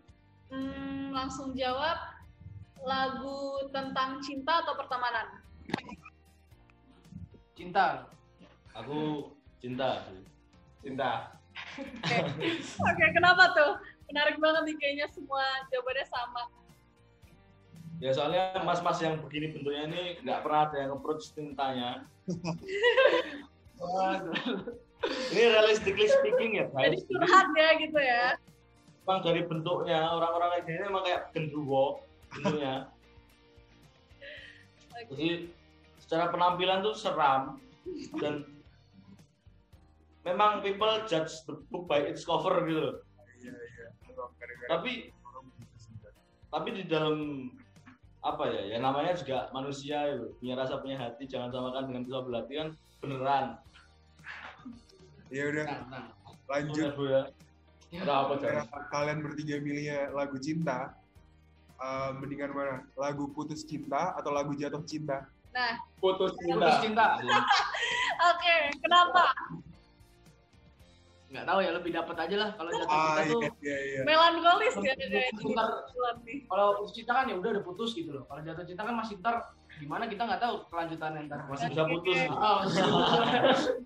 Hmm, 0.50 1.14
langsung 1.14 1.54
jawab 1.54 1.98
lagu 2.82 3.66
tentang 3.74 4.22
cinta 4.22 4.62
atau 4.62 4.74
pertemanan? 4.78 5.42
Cinta. 7.56 8.04
Aku 8.76 9.32
cinta 9.58 10.04
sih. 10.04 10.20
cinta 10.84 11.32
Oke, 11.56 12.16
Oke, 12.92 13.04
kenapa 13.16 13.56
tuh? 13.56 13.80
Menarik 14.12 14.36
banget 14.38 14.62
nih 14.68 14.76
kayaknya 14.76 15.06
semua 15.10 15.42
jawabannya 15.72 16.06
sama. 16.06 16.42
Ya 17.96 18.12
soalnya 18.12 18.60
mas-mas 18.60 19.00
yang 19.00 19.16
begini 19.24 19.56
bentuknya 19.56 19.88
ini 19.88 20.20
nggak 20.20 20.44
pernah 20.44 20.68
ada 20.68 20.76
yang 20.84 21.00
approach 21.00 21.32
cintanya. 21.32 22.04
Ini 25.06 25.42
realistically 25.52 26.08
speaking 26.08 26.58
ya 26.58 26.66
Jadi 26.72 26.98
guys. 26.98 27.06
curhat 27.06 27.48
ya 27.52 27.68
gitu 27.78 27.98
ya. 28.00 28.24
Emang 29.04 29.20
dari 29.22 29.44
bentuknya 29.44 30.08
orang-orang 30.08 30.48
kayak 30.56 30.64
gini 30.66 30.84
emang 30.88 31.04
kayak 31.04 31.22
genderuwo 31.36 32.00
bentuknya. 32.32 32.88
Oke. 34.96 35.12
Jadi 35.12 35.28
secara 36.06 36.30
penampilan 36.30 36.86
tuh 36.86 36.94
seram. 36.94 37.58
Dan 38.22 38.46
memang 40.22 40.62
people 40.62 40.90
judge 41.10 41.42
the 41.50 41.58
book 41.70 41.90
by 41.90 41.98
its 42.02 42.22
cover 42.22 42.62
gitu. 42.66 42.78
Loh. 42.78 42.94
iya. 43.42 43.54
Iya 44.06 44.66
Tapi 44.70 44.92
tapi 46.46 46.68
di 46.72 46.84
dalam 46.86 47.50
apa 48.22 48.48
ya 48.50 48.74
ya 48.74 48.78
namanya 48.82 49.14
juga 49.14 49.46
manusia 49.54 49.98
ya, 50.02 50.18
punya 50.42 50.54
rasa 50.58 50.82
punya 50.82 50.98
hati 50.98 51.30
jangan 51.30 51.50
samakan 51.54 51.90
dengan 51.90 52.02
pisau 52.06 52.22
belati 52.26 52.52
kan 52.58 52.68
beneran. 53.02 53.44
Ya 55.30 55.42
udah 55.50 55.64
Nah, 55.66 55.80
nah. 55.90 56.04
lanjut. 56.46 56.90
Udah, 56.90 56.94
Bu, 56.94 57.04
ya. 57.10 57.22
Udah 58.02 58.16
apa 58.26 58.34
Karena 58.42 58.62
Jon? 58.66 58.82
kalian 58.94 59.18
bertiga 59.22 59.54
milihnya 59.62 59.98
lagu 60.14 60.38
cinta? 60.38 60.94
Eh, 61.76 62.10
mendingan 62.18 62.50
mana? 62.54 62.76
Lagu 62.98 63.30
putus 63.30 63.62
cinta 63.62 64.14
atau 64.16 64.30
lagu 64.34 64.54
jatuh 64.58 64.82
cinta 64.86 65.26
putus 66.00 66.32
Putus 66.36 66.40
cinta 66.44 66.68
cinta. 66.82 67.06
Oke, 68.32 68.54
kenapa? 68.80 69.24
Nggak 71.26 71.44
tahu 71.52 71.58
ya, 71.58 71.70
lebih 71.74 71.90
dapat 71.90 72.16
aja 72.22 72.36
lah 72.38 72.50
kalau 72.54 72.70
jatuh 72.70 72.94
ah 72.94 73.02
cinta 73.18 73.22
tuh. 73.34 73.40
iya 73.42 73.50
iya 73.60 73.76
iya 73.82 74.00
Melankolis 74.06 74.74
ya 74.78 74.94
nih. 74.94 75.26
Kalau 76.46 76.66
putus 76.80 76.92
cinta 76.94 77.12
kan 77.12 77.26
ya 77.26 77.34
udah 77.36 77.50
udah 77.58 77.64
putus 77.66 77.90
gitu 77.98 78.10
loh. 78.14 78.24
Kalau 78.30 78.40
jatuh 78.46 78.64
cinta 78.64 78.82
kan 78.86 78.94
masih 78.94 79.18
ntar 79.18 79.52
gimana 79.76 80.08
kita 80.08 80.22
nggak 80.24 80.40
tahu 80.40 80.54
kelanjutannya 80.70 81.20
ntar. 81.28 81.38
Masih 81.50 81.66
bisa 81.74 81.84
putus. 81.84 82.18
Oh, 82.30 82.58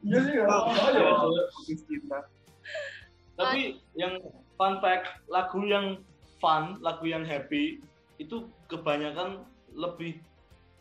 Iya 0.05 0.19
sih. 0.21 0.35
Oh, 0.45 0.65
iya. 0.93 1.11
Putus 1.49 1.81
cinta. 1.89 2.19
Tapi 3.41 3.81
yang 3.97 4.21
fun 4.61 4.77
fact, 4.85 5.09
lagu 5.33 5.65
yang 5.65 6.05
fun, 6.45 6.77
lagu 6.85 7.09
yang 7.09 7.25
happy 7.25 7.81
itu 8.21 8.45
kebanyakan 8.69 9.49
lebih 9.73 10.21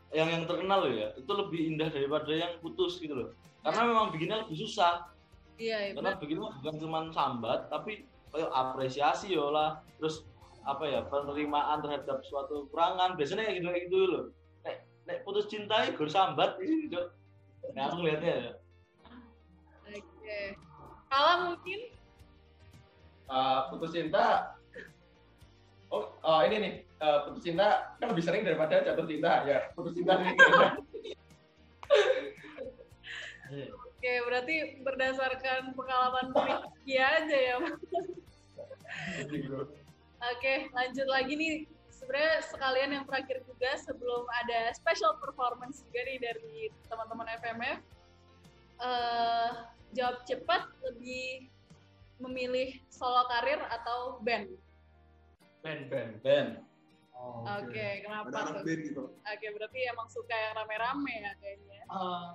yang 0.10 0.30
yang 0.30 0.44
terkenal 0.50 0.90
ya, 0.90 1.14
itu 1.14 1.32
lebih 1.32 1.60
indah 1.76 1.90
daripada 1.94 2.32
yang 2.34 2.58
putus 2.60 2.98
gitu 2.98 3.14
loh. 3.14 3.30
Karena 3.62 3.86
memang 3.86 4.10
bikinnya 4.10 4.42
lebih 4.46 4.58
susah. 4.66 5.14
Iya, 5.60 5.92
iya. 5.92 5.94
Karena 5.94 6.18
bikinnya 6.18 6.50
bukan 6.62 6.76
cuma 6.82 7.00
sambat, 7.14 7.70
tapi 7.70 8.10
kayak 8.34 8.50
apresiasi 8.50 9.36
ya 9.38 9.46
lah. 9.50 9.70
Terus 10.02 10.26
apa 10.66 10.84
ya 10.86 11.02
penerimaan 11.08 11.82
terhadap 11.82 12.22
suatu 12.26 12.68
kurangan 12.70 13.16
biasanya 13.16 13.48
kayak 13.48 13.58
gitu 13.62 13.68
kayak 13.70 13.84
gitu 13.90 13.98
loh. 14.10 14.26
Nek, 14.66 14.76
nek 15.06 15.18
putus 15.24 15.46
cinta 15.50 15.86
ya 15.86 15.94
gue 15.94 16.10
sambat 16.10 16.58
gitu. 16.58 17.14
Nah, 17.78 17.92
aku 17.92 18.02
ngeliatnya 18.02 18.34
ya. 18.34 18.52
Oke. 19.94 20.40
Kala 21.10 21.54
mungkin 21.54 21.80
Eh, 23.30 23.60
putus 23.70 23.94
cinta. 23.94 24.58
Oh, 25.94 26.10
eh, 26.10 26.42
ini 26.50 26.56
nih. 26.58 26.74
Eh, 27.00 27.20
putus 27.28 27.42
cinta 27.44 27.96
kan 27.98 28.08
lebih 28.12 28.24
sering 28.24 28.44
daripada 28.44 28.84
jatuh 28.84 29.08
cinta 29.08 29.44
ya. 29.48 29.60
Putus 29.74 29.94
cinta. 29.96 30.20
Oke, 34.00 34.14
berarti 34.24 34.80
berdasarkan 34.80 35.76
pengalaman 35.76 36.32
Rifki 36.32 36.96
aja 36.96 37.38
ya. 37.38 37.56
Mas. 37.60 37.76
Oke, 40.20 40.54
lanjut 40.72 41.08
lagi 41.12 41.34
nih. 41.36 41.56
Sebenarnya 41.92 42.36
sekalian 42.48 42.90
yang 42.96 43.04
terakhir 43.04 43.44
juga 43.44 43.76
sebelum 43.76 44.24
ada 44.46 44.72
special 44.72 45.20
performance 45.20 45.84
juga 45.84 46.00
nih 46.08 46.18
dari 46.24 46.72
teman-teman 46.88 47.28
FMF. 47.44 47.80
eh 48.80 49.52
jawab 49.92 50.24
cepat 50.24 50.72
lebih 50.88 51.52
memilih 52.24 52.80
solo 52.88 53.28
karir 53.28 53.60
atau 53.68 54.24
band. 54.24 54.48
Ben. 55.60 55.92
Ben. 55.92 56.16
Ben. 56.24 56.48
Oh, 57.20 57.44
Oke, 57.44 58.00
kenapa 58.00 58.32
Ada 58.32 58.40
anak 58.42 58.54
tuh? 58.56 58.64
band 58.64 58.82
gitu. 58.82 59.04
Oke, 59.12 59.48
berarti 59.52 59.80
emang 59.86 60.08
suka 60.08 60.32
yang 60.32 60.54
rame-rame 60.56 61.14
ya 61.20 61.32
kayaknya. 61.36 61.80
Eh, 61.84 62.26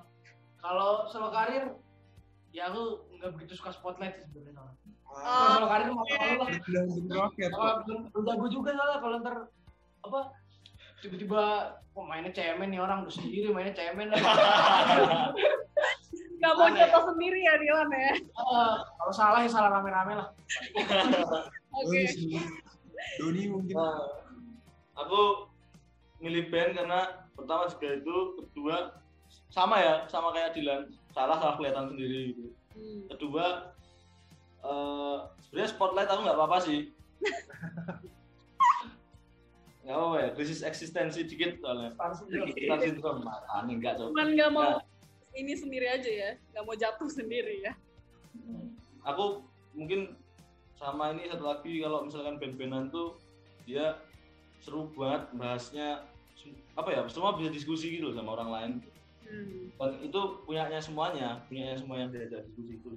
kalau 0.61 1.09
solo 1.09 1.29
karir, 1.29 1.73
ya 2.53 2.69
aku 2.69 2.83
nggak 3.11 3.33
begitu 3.33 3.57
suka 3.57 3.73
spotlight 3.73 4.13
sih 4.15 4.29
sebenarnya. 4.29 4.61
Kalau 5.09 5.25
Ah, 5.25 5.57
solo 5.57 5.67
karir 5.67 5.87
mau 5.89 6.05
mau 6.05 6.05
lah. 6.05 6.49
udah. 6.53 7.25
Kalau 7.49 8.23
jago 8.23 8.47
juga 8.47 8.71
salah 8.73 8.97
kalau 8.99 9.17
ntar 9.19 9.37
apa 10.05 10.21
tiba-tiba 11.01 11.43
kok 11.91 12.05
mainnya 12.05 12.29
cemen 12.31 12.69
nih 12.69 12.81
orang 12.81 13.05
udah 13.05 13.15
sendiri 13.15 13.49
mainnya 13.51 13.73
cemen 13.73 14.13
lah. 14.13 14.21
Gak 16.37 16.53
mau 16.53 16.69
Gimana 16.69 16.77
ya? 16.77 16.93
jatuh 16.93 17.03
sendiri 17.09 17.41
ya 17.41 17.55
Dilan 17.57 17.89
ya. 17.89 18.13
Eh, 18.13 18.75
kalau 19.01 19.13
salah 19.13 19.41
ya 19.41 19.49
salah 19.49 19.71
rame-rame 19.73 20.13
lah. 20.13 20.29
Oke. 21.73 22.05
Doni 23.17 23.43
mungkin. 23.49 23.75
Nah, 23.77 24.01
aku 24.95 25.51
milih 26.23 26.49
band 26.49 26.79
karena 26.79 27.01
pertama 27.35 27.67
juga 27.71 27.89
itu, 27.99 28.17
kedua 28.41 28.77
sama 29.51 29.79
ya, 29.83 29.95
sama 30.11 30.31
kayak 30.35 30.55
Dilan, 30.55 30.91
salah 31.15 31.39
salah 31.39 31.55
kelihatan 31.59 31.91
sendiri 31.95 32.35
gitu. 32.35 32.45
Hmm. 32.75 33.01
Kedua, 33.15 33.47
eh 34.65 35.17
sebenarnya 35.47 35.71
spotlight 35.71 36.11
aku 36.11 36.21
nggak 36.25 36.39
apa-apa 36.39 36.59
sih. 36.63 36.81
Nggak 39.85 40.01
apa-apa 40.01 40.17
ya, 40.17 40.29
krisis 40.33 40.65
eksistensi 40.65 41.29
dikit 41.29 41.61
soalnya. 41.61 41.93
Star 41.93 42.17
syndrome. 42.17 42.57
Star 42.57 42.81
syndrome, 42.81 43.21
nah, 43.21 43.45
aneh 43.61 43.77
nggak 43.77 44.01
coba. 44.01 44.09
Cuman 44.17 44.29
gak 44.33 44.51
mau 44.57 44.81
ini 45.37 45.53
sendiri 45.53 45.87
aja 45.93 46.09
ya, 46.09 46.31
gak 46.57 46.65
mau 46.65 46.73
jatuh 46.73 47.11
sendiri 47.13 47.61
ya. 47.61 47.77
Aku 49.05 49.45
mungkin 49.77 50.17
sama 50.81 51.13
ini 51.13 51.29
satu 51.29 51.45
lagi 51.45 51.85
kalau 51.85 52.09
misalkan 52.09 52.41
band-bandan 52.41 52.89
tuh 52.89 53.21
dia 53.69 54.01
seru 54.65 54.89
banget 54.97 55.29
bahasnya 55.37 55.89
apa 56.75 56.89
ya 56.89 57.05
semua 57.13 57.37
bisa 57.37 57.53
diskusi 57.53 58.01
gitu 58.01 58.17
sama 58.17 58.41
orang 58.41 58.51
lain 58.51 58.73
Hmm. 59.25 59.73
dan 59.81 60.05
itu 60.05 60.21
punyanya 60.45 60.77
semuanya 60.85 61.41
punyanya 61.49 61.81
semua 61.81 61.97
yang 61.97 62.13
diajak 62.13 62.45
diskusi 62.45 62.77
itu 62.77 62.89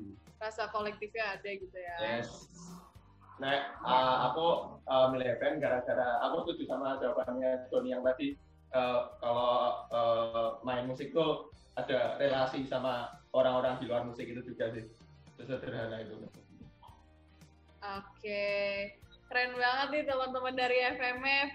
Rasa 0.44 0.68
kolektifnya 0.70 1.40
ada 1.40 1.50
gitu 1.50 1.72
ya. 1.74 1.96
Yes. 2.20 2.52
Nah, 3.40 3.74
eh, 3.74 4.16
aku 4.28 4.76
eh, 4.84 5.08
milih 5.16 5.40
Ben 5.40 5.58
gara-gara 5.58 6.20
aku 6.28 6.46
setuju 6.46 6.76
sama 6.76 7.00
jawabannya 7.00 7.72
Doni 7.72 7.96
yang 7.96 8.04
tadi 8.04 8.36
eh, 8.76 9.02
kalau 9.24 9.88
eh, 9.88 10.48
main 10.68 10.84
musik 10.86 11.16
tuh 11.16 11.48
ada 11.80 12.20
relasi 12.20 12.68
sama 12.68 13.24
orang-orang 13.32 13.80
di 13.80 13.88
luar 13.88 14.04
musik 14.04 14.28
itu 14.28 14.44
juga 14.44 14.68
sih. 14.76 14.84
Sesederhana 15.40 16.04
itu. 16.04 16.28
Oke, 17.82 18.46
keren 19.28 19.54
banget 19.56 19.88
nih 19.92 20.04
teman-teman 20.08 20.56
dari 20.56 20.78
FMF. 20.96 21.50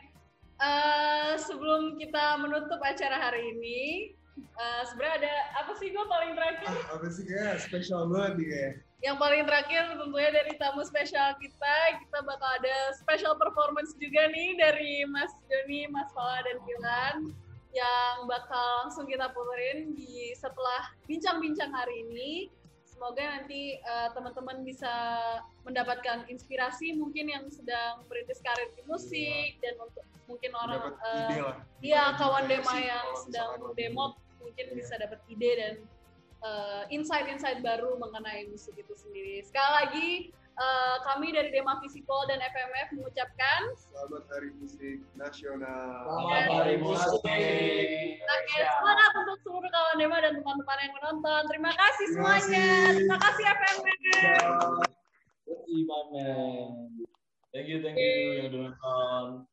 Eh, 0.63 1.35
sebelum 1.43 1.99
kita 1.99 2.39
menutup 2.39 2.79
acara 2.79 3.19
hari 3.19 3.43
ini, 3.57 4.15
eh, 4.39 4.83
sebenarnya 4.87 5.27
ada 5.27 5.35
apa 5.65 5.73
sih 5.75 5.91
gue 5.91 6.05
paling 6.07 6.39
terakhir? 6.39 6.71
Ah, 6.71 7.01
apa 7.01 7.07
sih 7.11 7.25
kayak 7.27 7.59
spesial 7.59 8.07
banget 8.07 8.33
nih 8.39 8.47
kayak. 8.47 8.75
Yang 9.03 9.17
paling 9.19 9.43
terakhir 9.51 9.83
tentunya 9.99 10.31
dari 10.31 10.53
tamu 10.63 10.87
spesial 10.87 11.35
kita, 11.43 11.77
kita 12.07 12.19
bakal 12.23 12.51
ada 12.63 12.95
special 12.95 13.35
performance 13.35 13.99
juga 13.99 14.31
nih 14.31 14.55
dari 14.55 15.03
Mas 15.11 15.35
Joni, 15.51 15.91
Mas 15.91 16.07
Fala, 16.15 16.39
dan 16.47 16.63
Dilan 16.63 17.17
yang 17.75 18.29
bakal 18.31 18.87
langsung 18.87 19.11
kita 19.11 19.33
puterin 19.35 19.97
di 19.99 20.31
setelah 20.39 20.95
bincang-bincang 21.11 21.73
hari 21.75 22.07
ini. 22.07 22.33
Semoga 23.03 23.35
nanti 23.35 23.75
eh, 23.83 24.09
teman-teman 24.15 24.63
bisa 24.63 24.95
mendapatkan 25.67 26.23
inspirasi 26.31 26.95
mungkin 26.95 27.35
yang 27.35 27.51
sedang 27.51 28.07
merintis 28.07 28.39
karir 28.39 28.71
di 28.79 28.87
musik 28.87 29.59
dan 29.59 29.75
untuk 29.83 30.07
mungkin 30.31 30.55
orang 30.55 30.95
Dapat 30.95 30.95
lah. 31.03 31.57
Iya, 31.83 32.15
kawan 32.15 32.47
Dema 32.47 32.79
yang 32.79 33.07
sedang 33.27 33.59
demo 33.75 34.15
mungkin 34.39 34.79
bisa 34.79 35.03
dapat 35.03 35.19
ide 35.27 35.51
dan 35.59 35.75
uh, 36.47 36.87
insight-insight 36.95 37.59
baru 37.59 37.99
mengenai 37.99 38.47
musik 38.55 38.79
itu 38.79 38.95
sendiri. 38.95 39.43
Sekali 39.43 39.71
lagi, 39.83 40.09
uh, 40.63 41.03
kami 41.03 41.35
dari 41.35 41.51
Dema 41.51 41.83
Fisikol 41.83 42.31
dan 42.31 42.39
FMF 42.39 43.03
mengucapkan 43.03 43.61
Selamat 43.83 44.31
Hari 44.31 44.55
Musik 44.63 45.03
Nasional. 45.19 46.07
Selamat 46.07 46.45
Hari 46.55 46.77
Musik. 46.79 47.82
Kawan 49.93 50.09
Dema 50.09 50.25
dan 50.25 50.41
teman-teman 50.41 50.79
yang 50.89 50.95
menonton. 50.97 51.43
Terima 51.53 51.73
kasih 51.77 52.07
semuanya. 52.17 52.69
Terima 52.97 53.19
kasih 53.21 53.45
FMF. 53.45 53.85
Terima 55.45 55.97
kasih. 56.09 56.65
Thank 57.53 57.67
you, 57.69 57.77
thank 57.85 58.01
you 58.01 58.09
yang 58.41 58.49
udah 58.49 58.73
nonton. 58.73 59.52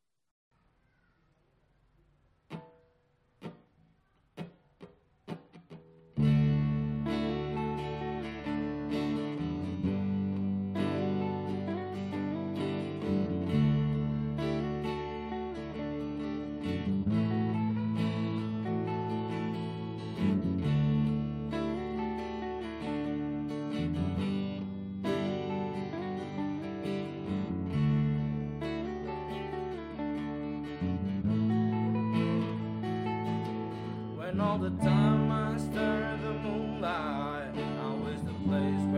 The 34.60 34.70
time 34.84 35.32
I 35.32 35.58
stare 35.58 36.04
at 36.04 36.22
the 36.22 36.34
moonlight, 36.34 37.56
I 37.56 38.14
is 38.14 38.22
the 38.24 38.34
place 38.46 38.89